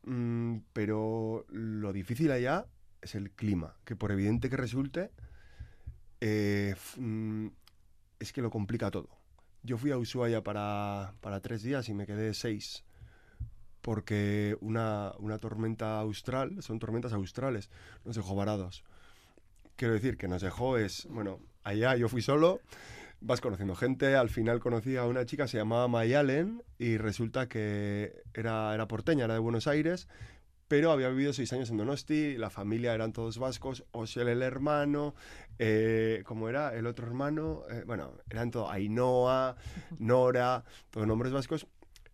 mm, 0.04 0.56
pero 0.74 1.46
lo 1.48 1.92
difícil 1.94 2.30
allá 2.30 2.66
es 3.02 3.14
el 3.14 3.30
clima, 3.30 3.76
que 3.84 3.96
por 3.96 4.12
evidente 4.12 4.50
que 4.50 4.56
resulte, 4.56 5.10
eh, 6.20 6.74
mm, 6.96 7.46
es 8.18 8.32
que 8.32 8.42
lo 8.42 8.50
complica 8.50 8.90
todo. 8.90 9.08
Yo 9.62 9.76
fui 9.76 9.90
a 9.90 9.98
Ushuaia 9.98 10.42
para, 10.42 11.14
para 11.20 11.40
tres 11.40 11.62
días 11.62 11.88
y 11.88 11.94
me 11.94 12.06
quedé 12.06 12.34
seis, 12.34 12.84
porque 13.82 14.56
una, 14.60 15.12
una 15.18 15.38
tormenta 15.38 15.98
austral, 16.00 16.62
son 16.62 16.78
tormentas 16.78 17.12
australes, 17.12 17.70
nos 18.04 18.16
dejó 18.16 18.34
varados. 18.34 18.84
Quiero 19.76 19.94
decir 19.94 20.16
que 20.16 20.28
nos 20.28 20.42
dejó 20.42 20.76
es, 20.78 21.06
bueno, 21.10 21.40
allá 21.62 21.96
yo 21.96 22.08
fui 22.08 22.22
solo, 22.22 22.60
vas 23.20 23.40
conociendo 23.40 23.74
gente, 23.74 24.16
al 24.16 24.28
final 24.28 24.60
conocí 24.60 24.96
a 24.96 25.04
una 25.04 25.24
chica, 25.24 25.46
se 25.46 25.58
llamaba 25.58 25.88
Mayalen, 25.88 26.62
y 26.78 26.96
resulta 26.96 27.48
que 27.48 28.22
era, 28.34 28.74
era 28.74 28.88
porteña, 28.88 29.24
era 29.24 29.34
de 29.34 29.40
Buenos 29.40 29.66
Aires, 29.66 30.08
pero 30.68 30.92
había 30.92 31.08
vivido 31.08 31.32
seis 31.32 31.52
años 31.52 31.70
en 31.70 31.78
Donosti, 31.78 32.36
la 32.36 32.50
familia 32.50 32.94
eran 32.94 33.12
todos 33.12 33.38
vascos, 33.38 33.84
Osel 33.92 34.28
el 34.28 34.42
hermano, 34.42 35.14
eh, 35.58 36.22
¿cómo 36.26 36.48
era? 36.48 36.74
El 36.74 36.86
otro 36.86 37.06
hermano, 37.06 37.62
eh, 37.70 37.82
bueno, 37.86 38.12
eran 38.30 38.50
todos, 38.50 38.70
Ainhoa, 38.70 39.56
Nora, 39.98 40.64
todos 40.90 41.06
nombres 41.06 41.32
vascos, 41.32 41.66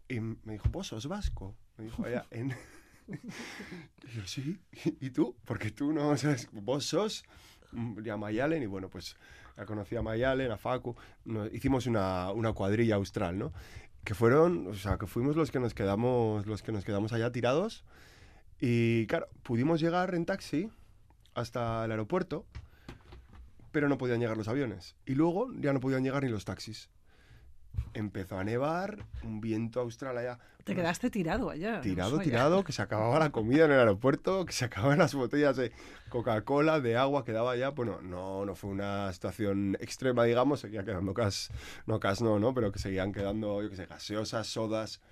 y 0.08 0.20
me 0.20 0.52
dijo, 0.52 0.68
vos 0.70 0.86
sos 0.86 1.06
vasco, 1.08 1.54
me 1.76 1.84
dijo 1.84 2.04
allá 2.06 2.26
en... 2.30 2.54
Y 3.06 4.16
yo, 4.16 4.26
sí, 4.26 4.58
¿y 5.00 5.10
tú? 5.10 5.36
Porque 5.44 5.70
tú 5.70 5.92
no 5.92 6.16
sabes, 6.16 6.48
vos 6.52 6.86
sos, 6.86 7.24
mm, 7.72 7.98
y 8.04 8.08
a 8.08 8.16
Mayalen, 8.16 8.62
y 8.62 8.66
bueno, 8.66 8.88
pues 8.88 9.16
la 9.56 9.66
conocí 9.66 9.94
a 9.96 10.02
Mayalen, 10.02 10.50
a 10.50 10.56
Facu, 10.56 10.96
nos- 11.24 11.52
hicimos 11.52 11.86
una, 11.86 12.30
una 12.32 12.52
cuadrilla 12.52 12.94
austral, 12.96 13.38
¿no? 13.38 13.52
Que 14.04 14.14
fueron, 14.14 14.68
o 14.68 14.74
sea, 14.74 14.96
que 14.98 15.06
fuimos 15.06 15.36
los 15.36 15.50
que 15.50 15.60
nos 15.60 15.74
quedamos, 15.74 16.46
los 16.46 16.62
que 16.62 16.72
nos 16.72 16.84
quedamos 16.84 17.12
allá 17.12 17.30
tirados, 17.32 17.84
y 18.66 19.06
claro, 19.08 19.28
pudimos 19.42 19.78
llegar 19.78 20.14
en 20.14 20.24
taxi 20.24 20.70
hasta 21.34 21.84
el 21.84 21.90
aeropuerto, 21.90 22.46
pero 23.72 23.90
no 23.90 23.98
podían 23.98 24.20
llegar 24.20 24.38
los 24.38 24.48
aviones, 24.48 24.96
y 25.04 25.14
luego 25.16 25.52
ya 25.60 25.74
no 25.74 25.80
podían 25.80 26.02
llegar 26.02 26.24
ni 26.24 26.30
los 26.30 26.46
taxis. 26.46 26.88
Empezó 27.92 28.38
a 28.38 28.44
nevar, 28.44 29.04
un 29.22 29.42
viento 29.42 29.80
austral 29.80 30.16
allá. 30.16 30.38
Te 30.64 30.74
quedaste 30.74 31.10
tirado 31.10 31.50
allá. 31.50 31.82
Tirado, 31.82 32.18
tirado, 32.20 32.64
que 32.64 32.72
se 32.72 32.80
acababa 32.80 33.18
la 33.18 33.32
comida 33.32 33.66
en 33.66 33.72
el 33.72 33.80
aeropuerto, 33.80 34.46
que 34.46 34.54
se 34.54 34.64
acababan 34.64 34.98
las 34.98 35.14
botellas 35.14 35.58
de 35.58 35.70
Coca-Cola, 36.08 36.80
de 36.80 36.96
agua 36.96 37.22
que 37.22 37.32
daba 37.32 37.56
ya. 37.56 37.68
Bueno, 37.68 38.00
no, 38.00 38.46
no 38.46 38.54
fue 38.54 38.70
una 38.70 39.12
situación 39.12 39.76
extrema, 39.78 40.24
digamos, 40.24 40.60
seguía 40.60 40.84
quedando 40.84 41.12
cas, 41.12 41.50
no 41.84 42.00
cas 42.00 42.22
no, 42.22 42.38
¿no? 42.38 42.54
Pero 42.54 42.72
que 42.72 42.78
seguían 42.78 43.12
quedando, 43.12 43.60
yo 43.60 43.68
qué 43.68 43.76
sé, 43.76 43.84
gaseosas, 43.84 44.46
sodas. 44.46 45.02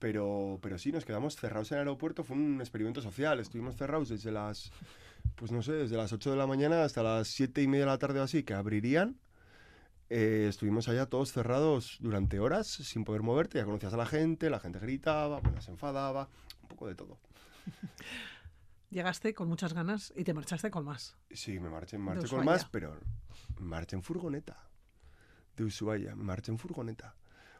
Pero, 0.00 0.58
pero 0.60 0.78
sí, 0.78 0.90
nos 0.90 1.04
quedamos 1.04 1.36
cerrados 1.36 1.70
en 1.70 1.76
el 1.76 1.80
aeropuerto, 1.82 2.24
fue 2.24 2.36
un 2.36 2.60
experimento 2.60 3.00
social. 3.00 3.38
Estuvimos 3.38 3.76
cerrados 3.76 4.08
desde 4.08 4.32
las, 4.32 4.72
pues 5.36 5.52
no 5.52 5.62
sé, 5.62 5.72
desde 5.72 5.96
las 5.96 6.12
8 6.12 6.32
de 6.32 6.36
la 6.36 6.46
mañana 6.48 6.82
hasta 6.82 7.02
las 7.04 7.28
7 7.28 7.62
y 7.62 7.68
media 7.68 7.84
de 7.84 7.90
la 7.92 7.98
tarde 7.98 8.18
o 8.18 8.24
así, 8.24 8.42
que 8.42 8.54
abrirían. 8.54 9.20
Eh, 10.08 10.46
estuvimos 10.48 10.88
allá 10.88 11.06
todos 11.06 11.30
cerrados 11.32 11.98
durante 12.00 12.40
horas 12.40 12.66
sin 12.66 13.04
poder 13.04 13.22
moverte, 13.22 13.58
ya 13.58 13.64
conocías 13.64 13.94
a 13.94 13.96
la 13.96 14.06
gente, 14.06 14.50
la 14.50 14.58
gente 14.58 14.80
gritaba, 14.80 15.38
bueno, 15.38 15.60
se 15.60 15.70
enfadaba, 15.70 16.28
un 16.62 16.68
poco 16.68 16.88
de 16.88 16.96
todo. 16.96 17.18
Llegaste 18.90 19.34
con 19.34 19.48
muchas 19.48 19.72
ganas 19.72 20.12
y 20.16 20.24
te 20.24 20.34
marchaste 20.34 20.68
con 20.70 20.84
más. 20.84 21.16
Sí, 21.30 21.60
me 21.60 21.70
marché, 21.70 21.96
me 21.96 22.06
marché 22.06 22.26
con 22.26 22.44
más, 22.44 22.64
pero 22.64 22.98
me 23.60 23.66
marché 23.66 23.94
en 23.94 24.02
furgoneta 24.02 24.68
de 25.56 25.62
Ushuaia, 25.62 26.16
me 26.16 26.24
marché 26.24 26.50
en 26.50 26.58
furgoneta, 26.58 27.14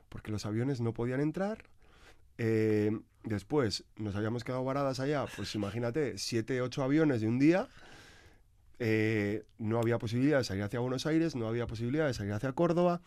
porque 0.09 0.33
los 0.33 0.45
aviones 0.45 0.81
no 0.81 0.93
podían 0.93 1.21
entrar. 1.21 1.71
Eh, 2.43 2.99
después 3.23 3.85
nos 3.97 4.17
habíamos 4.17 4.45
quedado 4.45 4.65
varadas 4.65 4.99
allá, 4.99 5.27
pues 5.37 5.55
imagínate, 5.55 6.17
siete, 6.17 6.63
ocho 6.63 6.83
aviones 6.83 7.21
de 7.21 7.29
un 7.29 7.39
día. 7.39 7.69
Eh, 8.79 9.45
no 9.59 9.79
había 9.79 9.99
posibilidad 9.99 10.39
de 10.39 10.45
salir 10.45 10.63
hacia 10.63 10.81
Buenos 10.81 11.05
Aires, 11.05 11.37
no 11.37 11.47
había 11.47 11.67
posibilidad 11.67 12.07
de 12.07 12.15
salir 12.15 12.33
hacia 12.33 12.55
Córdoba. 12.55 13.03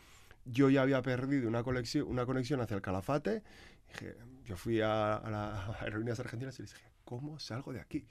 Yo 0.45 0.69
ya 0.69 0.83
había 0.83 1.01
perdido 1.01 1.49
una 1.49 1.63
conexión, 1.63 2.61
hacia 2.61 2.75
el 2.75 2.81
Calafate. 2.83 3.41
Yo 4.45 4.55
fui 4.55 4.81
a, 4.81 5.15
a 5.15 5.29
las 5.31 5.81
aerolíneas 5.81 6.19
argentinas 6.19 6.59
y 6.59 6.61
les 6.61 6.73
dije, 6.73 6.85
¿cómo 7.03 7.39
salgo 7.39 7.73
de 7.73 7.79
aquí? 7.79 8.05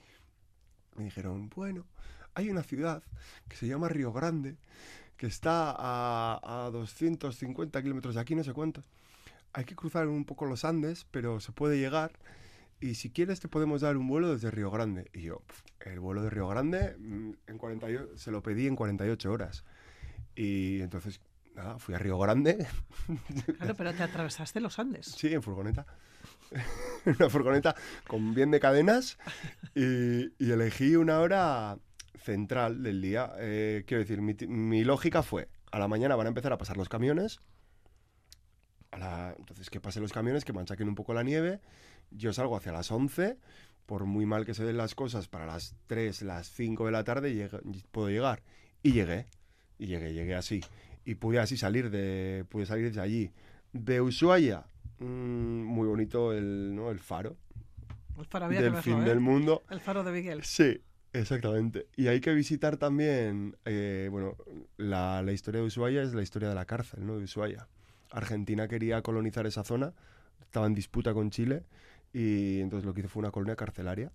Me 0.97 1.05
dijeron, 1.05 1.49
bueno, 1.55 1.85
hay 2.33 2.49
una 2.49 2.63
ciudad 2.63 3.01
que 3.47 3.55
se 3.55 3.65
llama 3.65 3.87
Río 3.87 4.11
Grande, 4.11 4.57
que 5.15 5.27
está 5.27 5.73
a, 5.73 6.65
a 6.65 6.69
250 6.69 7.81
kilómetros 7.81 8.15
de 8.15 8.21
aquí, 8.21 8.35
no 8.35 8.43
sé 8.43 8.51
cuántos. 8.51 8.83
Hay 9.53 9.65
que 9.65 9.75
cruzar 9.75 10.07
un 10.07 10.25
poco 10.25 10.45
los 10.45 10.65
Andes, 10.65 11.05
pero 11.11 11.39
se 11.39 11.51
puede 11.51 11.77
llegar. 11.77 12.11
Y 12.81 12.95
si 12.95 13.11
quieres 13.11 13.39
te 13.39 13.47
podemos 13.47 13.81
dar 13.81 13.95
un 13.95 14.07
vuelo 14.07 14.33
desde 14.33 14.51
Río 14.51 14.69
Grande. 14.71 15.09
Y 15.13 15.21
yo, 15.21 15.41
el 15.81 15.99
vuelo 15.99 16.21
de 16.21 16.29
Río 16.29 16.47
Grande, 16.47 16.95
mm, 16.97 17.31
en 17.47 17.57
48, 17.57 18.17
se 18.17 18.31
lo 18.31 18.41
pedí 18.43 18.67
en 18.67 18.75
48 18.75 19.31
horas. 19.31 19.63
Y 20.35 20.81
entonces, 20.81 21.21
nada, 21.55 21.79
fui 21.79 21.95
a 21.95 21.99
Río 21.99 22.17
Grande, 22.17 22.67
Claro, 23.57 23.75
pero 23.75 23.93
te 23.93 24.03
atravesaste 24.03 24.59
los 24.59 24.79
Andes. 24.79 25.05
sí, 25.05 25.33
en 25.33 25.41
furgoneta. 25.41 25.85
una 27.05 27.29
furgoneta 27.29 27.75
con 28.07 28.33
bien 28.33 28.51
de 28.51 28.59
cadenas. 28.59 29.17
Y, 29.75 30.33
y 30.43 30.51
elegí 30.51 30.95
una 30.95 31.19
hora 31.19 31.77
central 32.17 32.83
del 32.83 33.01
día. 33.01 33.33
Eh, 33.37 33.83
quiero 33.87 34.03
decir, 34.03 34.21
mi 34.21 34.83
lógica 34.83 35.23
fue, 35.23 35.47
a 35.71 35.79
la 35.79 35.87
mañana 35.87 36.15
van 36.15 36.27
a 36.27 36.29
empezar 36.29 36.53
a 36.53 36.57
pasar 36.57 36.77
los 36.77 36.89
camiones. 36.89 37.39
La- 38.97 39.35
entonces, 39.37 39.69
que 39.69 39.79
pasen 39.79 40.01
los 40.03 40.13
camiones, 40.13 40.45
que 40.45 40.53
manchaquen 40.53 40.87
un 40.87 40.95
poco 40.95 41.13
la 41.13 41.23
nieve. 41.23 41.59
Yo 42.11 42.33
salgo 42.33 42.55
hacia 42.57 42.71
las 42.71 42.91
11. 42.91 43.37
Por 43.85 44.05
muy 44.05 44.25
mal 44.25 44.45
que 44.45 44.53
se 44.53 44.63
den 44.63 44.77
las 44.77 44.95
cosas, 44.95 45.27
para 45.27 45.45
las 45.45 45.75
3, 45.87 46.21
las 46.21 46.47
5 46.51 46.85
de 46.85 46.91
la 46.91 47.03
tarde 47.03 47.49
puedo 47.91 48.09
llegar. 48.09 48.41
Y 48.81 48.93
llegué. 48.93 49.27
Y 49.77 49.87
llegué, 49.87 50.13
llegué 50.13 50.35
así. 50.35 50.61
Y 51.03 51.15
pude 51.15 51.39
así 51.39 51.57
salir 51.57 51.89
de, 51.89 52.45
pude 52.47 52.65
salir 52.65 52.93
de 52.93 53.01
allí. 53.01 53.31
De 53.73 53.99
Ushuaia, 53.99 54.63
mm, 54.99 55.03
muy 55.05 55.87
bonito 55.87 56.31
el, 56.31 56.73
¿no? 56.75 56.91
el 56.91 56.99
faro 56.99 57.35
El 58.17 58.25
faro 58.25 58.47
del 58.47 58.61
verlo, 58.61 58.81
fin 58.81 58.99
¿eh? 58.99 59.03
del 59.05 59.19
mundo. 59.19 59.63
El 59.69 59.81
faro 59.81 60.03
de 60.03 60.11
Miguel. 60.13 60.43
Sí, 60.43 60.79
exactamente. 61.11 61.87
Y 61.97 62.07
hay 62.07 62.21
que 62.21 62.33
visitar 62.33 62.77
también, 62.77 63.57
eh, 63.65 64.07
bueno, 64.11 64.37
la, 64.77 65.21
la 65.23 65.31
historia 65.33 65.59
de 65.59 65.67
Ushuaia 65.67 66.03
es 66.03 66.13
la 66.13 66.21
historia 66.21 66.47
de 66.49 66.55
la 66.55 66.65
cárcel, 66.65 67.05
¿no? 67.05 67.17
De 67.17 67.23
Ushuaia. 67.25 67.67
Argentina 68.13 68.67
quería 68.67 69.01
colonizar 69.01 69.45
esa 69.47 69.63
zona, 69.63 69.93
estaba 70.41 70.67
en 70.67 70.75
disputa 70.75 71.13
con 71.13 71.31
Chile 71.31 71.63
y 72.13 72.59
entonces 72.61 72.85
lo 72.85 72.93
que 72.93 73.01
hizo 73.01 73.09
fue 73.09 73.21
una 73.21 73.31
colonia 73.31 73.55
carcelaria. 73.55 74.11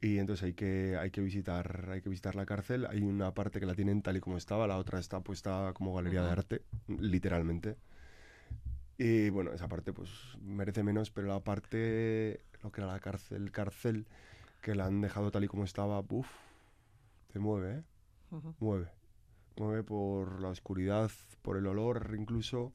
Y 0.00 0.18
entonces 0.18 0.44
hay 0.44 0.52
que, 0.54 0.96
hay 0.96 1.10
que 1.10 1.20
visitar 1.20 1.88
hay 1.90 2.02
que 2.02 2.08
visitar 2.08 2.36
la 2.36 2.46
cárcel. 2.46 2.86
Hay 2.86 3.02
una 3.02 3.32
parte 3.34 3.58
que 3.58 3.66
la 3.66 3.74
tienen 3.74 4.02
tal 4.02 4.16
y 4.16 4.20
como 4.20 4.36
estaba, 4.36 4.66
la 4.68 4.76
otra 4.76 5.00
está 5.00 5.20
puesta 5.20 5.72
como 5.74 5.94
galería 5.94 6.20
de 6.22 6.26
Ujú. 6.28 6.32
arte, 6.32 6.62
literalmente. 7.00 7.76
Y 8.98 9.30
bueno, 9.30 9.52
esa 9.52 9.68
parte 9.68 9.92
pues 9.92 10.10
merece 10.42 10.82
menos, 10.82 11.10
pero 11.10 11.28
la 11.28 11.40
parte, 11.40 12.40
lo 12.62 12.70
que 12.72 12.80
era 12.80 12.92
la 12.92 13.00
cárcel, 13.00 13.50
cárcel, 13.52 14.06
que 14.60 14.74
la 14.74 14.86
han 14.86 15.00
dejado 15.00 15.30
tal 15.30 15.44
y 15.44 15.48
como 15.48 15.64
estaba, 15.64 16.02
uff, 16.08 16.28
te 17.32 17.38
mueve, 17.38 17.74
¿eh? 17.78 17.82
Ujú. 18.30 18.54
Mueve. 18.60 18.88
Mueve 19.56 19.82
por 19.82 20.40
la 20.40 20.48
oscuridad, 20.48 21.10
por 21.42 21.56
el 21.56 21.66
olor 21.66 22.14
incluso, 22.18 22.72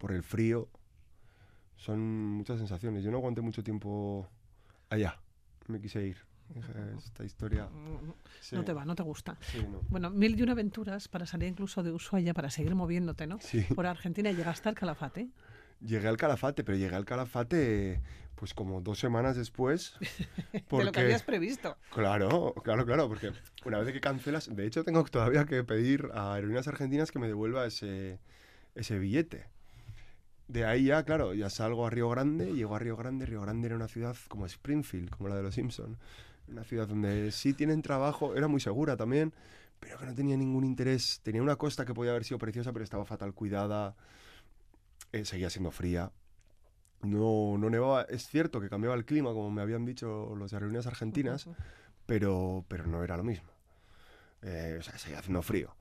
por 0.00 0.12
el 0.12 0.22
frío. 0.24 0.68
Son 1.76 2.00
muchas 2.00 2.58
sensaciones. 2.58 3.04
Yo 3.04 3.10
no 3.10 3.18
aguanté 3.18 3.42
mucho 3.42 3.62
tiempo 3.62 4.26
allá. 4.88 5.20
Me 5.68 5.80
quise 5.80 6.04
ir. 6.04 6.16
Esta 6.98 7.22
historia... 7.24 7.68
sí, 8.40 8.56
No 8.56 8.64
te 8.64 8.72
va, 8.72 8.84
no 8.84 8.96
te 8.96 9.04
gusta. 9.04 9.38
sí, 9.40 9.64
no. 9.70 9.82
Bueno, 9.88 10.10
mil 10.10 10.36
y 10.36 10.42
una 10.42 10.52
aventuras 10.52 11.06
para 11.06 11.24
salir 11.24 11.48
incluso 11.48 11.84
de 11.84 11.92
Ushuaia, 11.92 12.34
para 12.34 12.50
seguir 12.50 12.74
moviéndote, 12.74 13.28
¿no? 13.28 13.38
Sí. 13.40 13.60
Por 13.74 13.86
Argentina 13.86 14.32
llegaste 14.32 14.68
al 14.68 14.74
Calafate. 14.74 15.28
Llegué 15.80 16.08
al 16.08 16.16
Calafate, 16.16 16.64
pero 16.64 16.76
llegué 16.76 16.96
al 16.96 17.04
Calafate 17.04 18.02
pues 18.34 18.54
como 18.54 18.80
dos 18.80 18.98
semanas 18.98 19.36
después. 19.36 19.94
De 20.52 20.58
lo 20.60 20.60
que 20.60 20.64
Porque, 20.68 21.00
habías 21.00 21.22
previsto. 21.22 21.76
claro, 21.92 22.54
claro, 22.64 22.84
claro, 22.86 23.06
porque 23.06 23.32
una 23.64 23.78
vez 23.78 23.92
que 23.92 24.00
cancelas, 24.00 24.54
de 24.54 24.66
hecho 24.66 24.82
tengo 24.82 25.04
todavía 25.04 25.44
que 25.44 25.62
pedir 25.62 26.08
a 26.14 26.34
Aerolíneas 26.34 26.66
Argentinas 26.66 27.12
que 27.12 27.18
me 27.18 27.28
devuelva 27.28 27.66
ese, 27.66 28.18
ese 28.74 28.98
billete. 28.98 29.46
De 30.50 30.64
ahí 30.64 30.86
ya, 30.86 31.04
claro, 31.04 31.32
ya 31.32 31.48
salgo 31.48 31.86
a 31.86 31.90
Río 31.90 32.08
Grande, 32.08 32.52
llego 32.52 32.74
a 32.74 32.80
Río 32.80 32.96
Grande, 32.96 33.24
Río 33.24 33.40
Grande 33.40 33.66
era 33.66 33.76
una 33.76 33.86
ciudad 33.86 34.16
como 34.26 34.46
Springfield, 34.46 35.08
como 35.10 35.28
la 35.28 35.36
de 35.36 35.44
los 35.44 35.54
Simpson, 35.54 35.96
una 36.48 36.64
ciudad 36.64 36.88
donde 36.88 37.30
sí 37.30 37.54
tienen 37.54 37.82
trabajo, 37.82 38.34
era 38.34 38.48
muy 38.48 38.58
segura 38.58 38.96
también, 38.96 39.32
pero 39.78 39.96
que 39.96 40.06
no 40.06 40.12
tenía 40.12 40.36
ningún 40.36 40.64
interés, 40.64 41.20
tenía 41.22 41.40
una 41.40 41.54
costa 41.54 41.84
que 41.84 41.94
podía 41.94 42.10
haber 42.10 42.24
sido 42.24 42.38
preciosa, 42.38 42.72
pero 42.72 42.82
estaba 42.82 43.04
fatal 43.04 43.32
cuidada, 43.32 43.94
eh, 45.12 45.24
seguía 45.24 45.50
siendo 45.50 45.70
fría, 45.70 46.10
no, 47.02 47.56
no 47.56 47.70
nevaba, 47.70 48.02
es 48.08 48.26
cierto 48.26 48.60
que 48.60 48.68
cambiaba 48.68 48.96
el 48.96 49.04
clima, 49.04 49.32
como 49.32 49.52
me 49.52 49.62
habían 49.62 49.84
dicho 49.84 50.34
los 50.34 50.50
de 50.50 50.56
aerolíneas 50.56 50.88
argentinas, 50.88 51.48
pero, 52.06 52.64
pero 52.66 52.88
no 52.88 53.04
era 53.04 53.16
lo 53.16 53.22
mismo. 53.22 53.50
Eh, 54.42 54.78
o 54.80 54.82
sea, 54.82 54.98
seguía 54.98 55.20
haciendo 55.20 55.42
frío. 55.42 55.76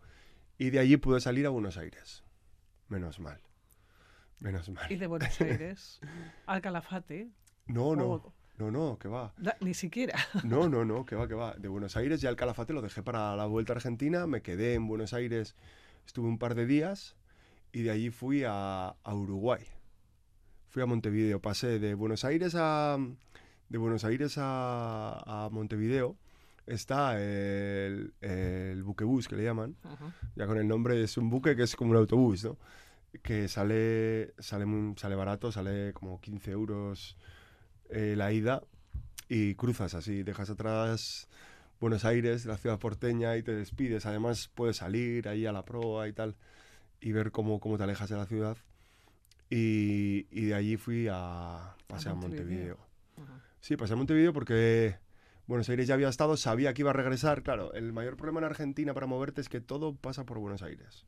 Y 0.59 0.69
de 0.69 0.77
allí 0.77 0.97
pude 0.97 1.19
salir 1.21 1.47
a 1.47 1.49
Buenos 1.49 1.75
Aires. 1.77 2.23
Menos 2.87 3.19
mal. 3.19 3.41
Menos 4.39 4.69
mal. 4.69 4.91
Y 4.91 4.95
de 4.95 5.07
Buenos 5.07 5.39
Aires 5.41 5.99
al 6.45 6.61
Calafate. 6.61 7.29
No, 7.67 7.95
no, 7.95 8.05
Oh, 8.11 8.33
no, 8.57 8.71
no, 8.71 8.97
que 8.99 9.07
va. 9.07 9.33
da- 9.37 9.57
ni 9.61 9.73
siquiera. 9.73 10.15
No, 10.43 10.67
no, 10.69 10.83
no, 10.85 11.05
que 11.07 11.15
va, 11.15 11.27
que 11.27 11.33
va. 11.35 11.53
De 11.55 11.67
Buenos 11.67 11.95
Aires 11.97 12.21
ya 12.21 12.29
el 12.29 12.35
Calafate 12.35 12.73
lo 12.73 12.81
dejé 12.81 13.03
para 13.03 13.35
la 13.35 13.45
vuelta 13.45 13.73
a 13.73 13.75
Argentina, 13.77 14.27
me 14.27 14.41
quedé 14.41 14.73
en 14.73 14.87
Buenos 14.87 15.13
Aires, 15.13 15.55
estuve 16.05 16.27
un 16.27 16.37
par 16.39 16.55
de 16.55 16.65
días 16.65 17.15
y 17.71 17.83
de 17.83 17.91
allí 17.91 18.09
fui 18.09 18.43
a, 18.45 18.89
a 19.03 19.13
Uruguay. 19.15 19.63
Fui 20.69 20.81
a 20.83 20.85
Montevideo, 20.85 21.39
pasé 21.41 21.79
de 21.79 21.93
Buenos 21.95 22.23
Aires 22.25 22.53
a 22.55 22.97
de 23.69 23.77
Buenos 23.77 24.03
Aires 24.03 24.35
a, 24.37 25.45
a 25.45 25.49
Montevideo. 25.49 26.15
Está 26.65 27.19
el, 27.19 28.13
el 28.21 28.83
buquebús 28.83 29.27
que 29.27 29.35
le 29.35 29.43
llaman. 29.43 29.75
Ya 30.35 30.45
con 30.47 30.57
el 30.59 30.67
nombre 30.67 31.01
es 31.03 31.17
un 31.17 31.29
buque 31.29 31.55
que 31.55 31.63
es 31.63 31.75
como 31.75 31.91
un 31.91 31.97
autobús, 31.97 32.43
¿no? 32.45 32.57
Que 33.23 33.47
sale, 33.47 34.33
sale, 34.39 34.65
sale 34.97 35.15
barato, 35.15 35.51
sale 35.51 35.93
como 35.93 36.21
15 36.21 36.51
euros 36.51 37.17
eh, 37.89 38.15
la 38.15 38.31
ida 38.31 38.61
y 39.27 39.55
cruzas 39.55 39.93
así, 39.93 40.23
dejas 40.23 40.49
atrás 40.49 41.27
Buenos 41.79 42.03
Aires, 42.03 42.45
la 42.45 42.57
ciudad 42.57 42.77
porteña 42.77 43.37
y 43.37 43.43
te 43.43 43.53
despides. 43.53 44.05
Además 44.05 44.49
puedes 44.53 44.77
salir 44.77 45.27
ahí 45.27 45.45
a 45.45 45.51
la 45.51 45.63
proa 45.63 46.07
y 46.07 46.13
tal 46.13 46.35
y 46.99 47.11
ver 47.13 47.31
cómo, 47.31 47.59
cómo 47.59 47.77
te 47.77 47.83
alejas 47.83 48.09
de 48.09 48.17
la 48.17 48.25
ciudad. 48.25 48.57
Y, 49.49 50.27
y 50.29 50.45
de 50.45 50.55
allí 50.55 50.77
fui 50.77 51.07
a 51.09 51.75
pasé 51.87 52.09
a 52.09 52.13
Montevideo. 52.13 52.77
Montevideo. 53.17 53.39
Sí, 53.61 53.77
pasé 53.77 53.93
a 53.93 53.95
Montevideo 53.95 54.33
porque 54.33 54.97
Buenos 55.47 55.69
Aires 55.69 55.87
ya 55.87 55.93
había 55.93 56.09
estado, 56.09 56.37
sabía 56.37 56.73
que 56.73 56.81
iba 56.81 56.91
a 56.91 56.93
regresar. 56.93 57.43
Claro, 57.43 57.73
el 57.73 57.93
mayor 57.93 58.17
problema 58.17 58.39
en 58.39 58.45
Argentina 58.45 58.93
para 58.93 59.07
moverte 59.07 59.41
es 59.41 59.49
que 59.49 59.61
todo 59.61 59.95
pasa 59.95 60.25
por 60.25 60.37
Buenos 60.37 60.61
Aires. 60.61 61.05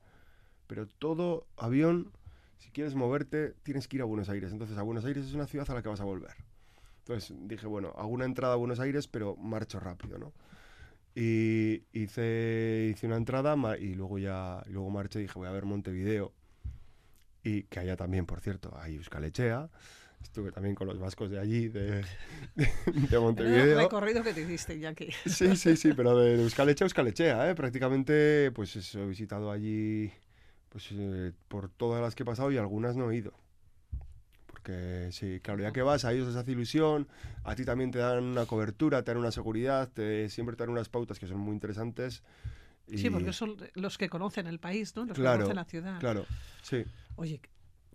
Pero 0.71 0.87
todo 0.87 1.47
avión, 1.57 2.13
si 2.57 2.69
quieres 2.71 2.95
moverte, 2.95 3.55
tienes 3.63 3.89
que 3.89 3.97
ir 3.97 4.03
a 4.03 4.05
Buenos 4.05 4.29
Aires. 4.29 4.53
Entonces, 4.53 4.77
a 4.77 4.83
Buenos 4.83 5.03
Aires 5.03 5.25
es 5.25 5.33
una 5.33 5.45
ciudad 5.45 5.69
a 5.69 5.73
la 5.73 5.81
que 5.81 5.89
vas 5.89 5.99
a 5.99 6.05
volver. 6.05 6.31
Entonces 6.99 7.35
dije, 7.41 7.67
bueno, 7.67 7.89
hago 7.97 8.07
una 8.07 8.23
entrada 8.23 8.53
a 8.53 8.55
Buenos 8.55 8.79
Aires, 8.79 9.09
pero 9.09 9.35
marcho 9.35 9.81
rápido, 9.81 10.17
¿no? 10.17 10.31
Y 11.13 11.83
hice, 11.91 12.87
hice 12.93 13.05
una 13.05 13.17
entrada 13.17 13.57
y 13.77 13.95
luego 13.95 14.17
ya 14.17 14.63
y 14.65 14.69
luego 14.71 14.89
marché 14.91 15.19
y 15.19 15.23
dije, 15.23 15.33
voy 15.37 15.49
a 15.49 15.51
ver 15.51 15.65
Montevideo. 15.65 16.31
Y 17.43 17.63
que 17.63 17.79
allá 17.81 17.97
también, 17.97 18.25
por 18.25 18.39
cierto, 18.39 18.73
hay 18.79 18.95
Euskalechea. 18.95 19.69
Estuve 20.23 20.53
también 20.53 20.75
con 20.75 20.87
los 20.87 20.99
vascos 20.99 21.29
de 21.31 21.37
allí, 21.37 21.67
de, 21.67 22.05
de, 22.55 22.71
de 23.09 23.19
El 23.35 23.75
Montevideo. 23.75 23.75
recorrido 23.75 24.23
que 24.23 24.33
te 24.33 24.41
hiciste, 24.43 24.79
Jackie. 24.79 25.11
Sí, 25.25 25.55
sí, 25.55 25.75
sí, 25.77 25.93
pero 25.93 26.17
de 26.17 26.41
Euskalechea 26.41 26.85
a 26.85 26.87
Euskalechea, 26.87 27.49
¿eh? 27.51 27.55
Prácticamente, 27.55 28.51
pues 28.51 28.75
eso, 28.75 29.01
he 29.03 29.07
visitado 29.07 29.51
allí 29.51 30.11
pues, 30.71 30.87
eh, 30.91 31.33
por 31.49 31.69
todas 31.69 32.01
las 32.01 32.15
que 32.15 32.23
he 32.23 32.25
pasado 32.25 32.51
y 32.51 32.57
algunas 32.57 32.95
no 32.95 33.11
he 33.11 33.17
ido. 33.17 33.33
Porque 34.47 35.09
sí, 35.11 35.39
claro, 35.41 35.61
ya 35.61 35.71
que 35.71 35.81
vas, 35.81 36.05
a 36.05 36.13
ellos 36.13 36.27
les 36.27 36.35
hace 36.37 36.51
ilusión, 36.51 37.07
a 37.43 37.55
ti 37.55 37.65
también 37.65 37.91
te 37.91 37.99
dan 37.99 38.23
una 38.23 38.45
cobertura, 38.45 39.03
te 39.03 39.11
dan 39.11 39.19
una 39.19 39.31
seguridad, 39.31 39.89
te, 39.89 40.29
siempre 40.29 40.55
te 40.55 40.63
dan 40.63 40.69
unas 40.71 40.87
pautas 40.89 41.19
que 41.19 41.27
son 41.27 41.39
muy 41.39 41.53
interesantes. 41.53 42.23
y- 42.87 42.97
Sí, 42.97 43.09
porque 43.09 43.33
son 43.33 43.57
los 43.75 43.97
que 43.97 44.09
conocen 44.09 44.47
el 44.47 44.59
país, 44.59 44.95
¿no? 44.95 45.05
Los 45.05 45.17
Claro, 45.17 45.37
que 45.39 45.43
conocen 45.43 45.55
la 45.55 45.65
ciudad. 45.65 45.99
Claro, 45.99 46.25
sí. 46.61 46.85
Oye, 47.15 47.41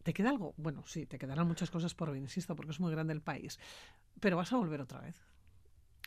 ¿te 0.03 0.13
queda 0.13 0.31
algo? 0.31 0.55
Bueno, 0.57 0.85
sí, 0.87 1.07
te 1.07 1.19
quedarán 1.19 1.47
muchas 1.47 1.71
cosas 1.71 1.95
por 1.95 2.11
ver, 2.11 2.19
insisto, 2.21 2.55
porque 2.57 2.73
es 2.73 2.81
muy 2.81 2.93
grande 2.93 3.13
el 3.13 3.23
país. 3.23 3.59
Pero 4.21 4.37
vas 4.37 4.53
a 4.53 4.57
volver 4.57 4.81
otra 4.81 5.01
vez. 5.01 5.17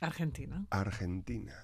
Argentina. 0.01 0.65
Argentina. 0.69 1.55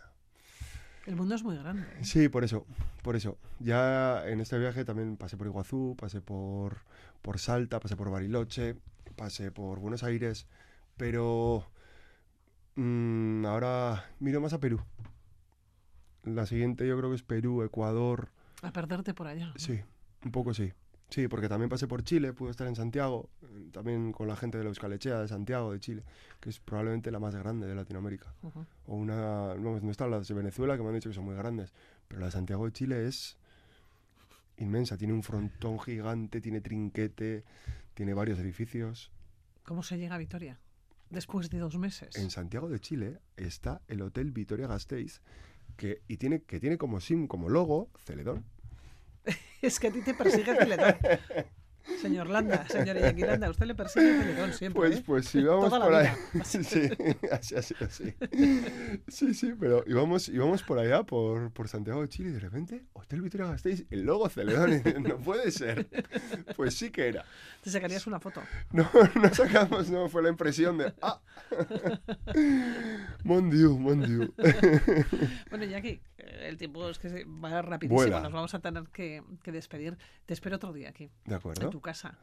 El 1.06 1.16
mundo 1.16 1.36
es 1.36 1.44
muy 1.44 1.56
grande. 1.58 1.86
Sí, 2.02 2.30
por 2.30 2.44
eso, 2.44 2.66
por 3.04 3.16
eso. 3.16 3.38
Ya 3.60 4.28
en 4.28 4.42
este 4.42 4.58
viaje 4.58 4.86
también 4.86 5.18
pasé 5.18 5.38
por 5.38 5.46
Iguazú, 5.48 5.96
pasé 6.00 6.20
por, 6.22 6.78
por 7.22 7.38
Salta, 7.40 7.80
pasé 7.80 7.96
por 7.96 8.10
Bariloche, 8.10 8.76
pasé 9.16 9.52
por 9.52 9.80
Buenos 9.80 10.04
Aires, 10.04 10.48
pero 10.98 11.68
mm, 12.76 13.46
ahora 13.46 14.06
miro 14.20 14.42
más 14.42 14.54
a 14.54 14.60
Perú. 14.60 14.82
La 16.24 16.48
siguiente 16.48 16.88
yo 16.88 16.98
creo 16.98 17.10
que 17.12 17.18
es 17.18 17.24
Perú, 17.24 17.62
Ecuador, 17.62 18.30
A 18.64 18.72
perderte 18.72 19.14
por 19.14 19.28
allá. 19.28 19.54
sí, 19.58 19.80
un 20.24 20.32
poco 20.32 20.56
sí. 20.56 20.74
Sí, 21.10 21.28
porque 21.28 21.48
también 21.48 21.70
pasé 21.70 21.88
por 21.88 22.04
Chile, 22.04 22.34
pude 22.34 22.52
estar 22.52 22.68
en 22.68 22.76
Santiago, 22.76 23.30
eh, 23.44 23.70
también 23.72 24.12
con 24.12 24.28
la 24.28 24.36
gente 24.36 24.58
de 24.58 24.64
la 24.64 24.70
Euskalechea 24.70 25.22
de 25.22 25.28
Santiago, 25.28 25.72
de 25.72 25.80
Chile, 25.80 26.04
que 26.40 26.50
es 26.50 26.60
probablemente 26.60 27.12
la 27.12 27.20
más 27.20 27.36
grande 27.36 27.68
de 27.68 27.76
Latinoamérica 27.76 28.34
o 28.86 28.96
una 28.96 29.56
no, 29.56 29.80
no 29.80 29.92
están 29.92 30.12
las 30.12 30.28
de 30.28 30.34
Venezuela 30.34 30.78
que 30.78 30.84
me 30.84 30.90
han 30.90 30.96
dicho 30.96 31.10
que 31.10 31.16
son 31.16 31.26
muy 31.26 31.36
grandes 31.36 31.74
pero 32.08 32.20
la 32.20 32.28
de 32.28 32.32
Santiago 32.32 32.66
de 32.66 32.72
Chile 32.72 33.08
es 33.08 33.38
inmensa 34.58 34.98
tiene 34.98 35.14
un 35.14 35.24
frontón 35.24 35.80
gigante 35.80 36.42
tiene 36.42 36.62
trinquete 36.62 37.44
tiene 37.94 38.14
varios 38.14 38.40
edificios 38.40 39.12
¿Cómo 39.64 39.82
se 39.82 39.98
llega 39.98 40.14
a 40.14 40.20
Vitoria? 40.20 40.60
Después 41.10 41.50
de 41.50 41.58
dos 41.58 41.78
meses. 41.80 42.16
en 42.16 42.30
Santiago 42.30 42.70
de 42.70 42.80
Chile 42.80 43.20
está 43.38 43.82
el 43.88 44.02
hotel 44.02 44.32
Vitoria 44.32 44.68
Gasteiz 44.68 45.22
que 45.78 46.02
y 46.08 46.18
tiene 46.18 46.42
que 46.44 46.60
tiene 46.60 46.78
como 46.78 47.00
sim 47.00 47.28
como 47.28 47.50
logo 47.50 47.90
Celedón 48.06 48.46
Es 49.62 49.80
que 49.80 49.88
a 49.88 49.92
ti 49.92 50.02
te 50.02 50.14
persigue 50.14 50.56
Celedón. 50.56 50.96
Señor 52.02 52.28
Landa, 52.30 52.68
señor 52.68 52.98
Iñaki 52.98 53.22
Landa, 53.22 53.48
usted 53.50 53.68
le 53.68 53.76
persigue 53.76 54.18
Celedón 54.20 54.54
siempre. 54.54 54.80
pues 54.80 54.98
¿eh? 54.98 55.04
pues 55.06 55.36
íbamos 55.36 55.66
Toda 55.70 55.80
la 55.80 55.86
por 55.86 55.94
ahí 55.96 56.08
vida. 56.34 56.44
sí 56.46 56.90
así 57.32 57.56
así 57.56 57.76
así 57.80 58.16
sí 59.08 59.34
sí 59.36 59.54
pero 59.60 59.84
íbamos 59.86 60.28
íbamos 60.30 60.64
por 60.64 60.80
allá 60.80 61.04
por, 61.04 61.52
por 61.52 61.68
Santiago 61.68 62.02
de 62.02 62.10
Chile 62.10 62.30
y 62.30 62.34
de 62.34 62.40
repente 62.40 62.86
hotel 62.94 63.22
Vitoria 63.22 63.48
Gasteiz 63.48 63.86
el 63.92 64.02
logo 64.02 64.28
Celedón 64.30 64.82
no 65.04 65.18
puede 65.20 65.52
ser 65.52 65.88
pues 66.56 66.76
sí 66.76 66.90
que 66.90 67.08
era 67.08 67.24
Te 67.62 67.70
sacarías 67.70 68.08
una 68.08 68.20
foto. 68.20 68.42
No, 68.72 68.90
no 69.22 69.34
sacamos, 69.34 69.90
no, 69.90 70.10
fue 70.10 70.24
la 70.24 70.30
impresión 70.30 70.80
de 70.80 70.92
¡Ah! 71.04 71.22
Mon 73.24 73.50
Dieu, 73.50 73.78
mon 73.78 74.02
Dieu. 74.02 74.34
Bueno, 75.50 75.66
Jackie, 75.66 76.02
eh, 76.15 76.15
el 76.42 76.58
tiempo 76.58 76.90
es 76.90 77.00
que 77.00 77.10
se 77.10 77.26
va 77.26 77.62
rapidísimo. 77.62 78.02
Vuela. 78.02 78.20
Nos 78.22 78.32
vamos 78.34 78.54
a 78.54 78.60
tener 78.60 78.84
que, 78.94 79.24
que 79.44 79.52
despedir. 79.52 79.98
Te 80.26 80.34
espero 80.34 80.56
otro 80.58 80.74
día 80.74 80.90
aquí, 80.90 81.10
¿De 81.26 81.36
acuerdo? 81.36 81.66
en 81.66 81.70
tu 81.72 81.82
casa. 81.82 82.18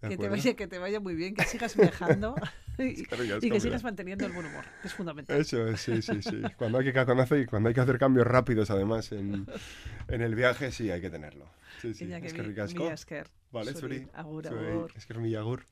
¿De 0.00 0.10
Que 0.10 0.16
te, 0.16 0.28
vaya, 0.28 0.54
que 0.54 0.68
te 0.68 0.78
vaya 0.78 1.00
muy 1.00 1.16
bien, 1.16 1.34
que 1.34 1.44
sigas 1.44 1.76
viajando 1.76 2.36
y, 2.78 3.02
que 3.04 3.56
y 3.56 3.60
sigas 3.60 3.82
manteniendo 3.82 4.26
el 4.26 4.32
buen 4.32 4.46
humor, 4.46 4.64
que 4.80 4.86
es 4.86 4.94
fundamental. 4.94 5.40
Eso 5.40 5.66
es, 5.66 5.80
sí, 5.80 6.00
sí, 6.02 6.22
sí. 6.22 6.40
Cuando 6.56 6.78
hay 6.78 6.84
que, 6.84 6.92
cuando 6.92 7.20
hace- 7.24 7.46
cuando 7.46 7.68
hay 7.68 7.74
que 7.74 7.80
hacer 7.80 7.98
cambios 7.98 8.24
rápidos, 8.24 8.70
además, 8.70 9.10
en, 9.10 9.44
en 10.06 10.22
el 10.22 10.36
viaje, 10.36 10.70
sí 10.70 10.88
hay 10.92 11.00
que 11.00 11.10
tenerlo. 11.10 11.46
Sí, 11.82 11.94
sí. 11.94 12.12
Es 12.12 12.32
que 12.32 12.42
ricasco. 12.44 12.84
Vale, 13.50 13.72
Zuri, 13.74 13.96
zuri. 13.98 14.08
agur, 14.14 14.46
Zuei, 14.46 14.70
agur. 14.70 14.92
Es 14.94 15.04
que 15.06 15.12
es 15.14 15.18
mi 15.18 15.34
agur. 15.34 15.64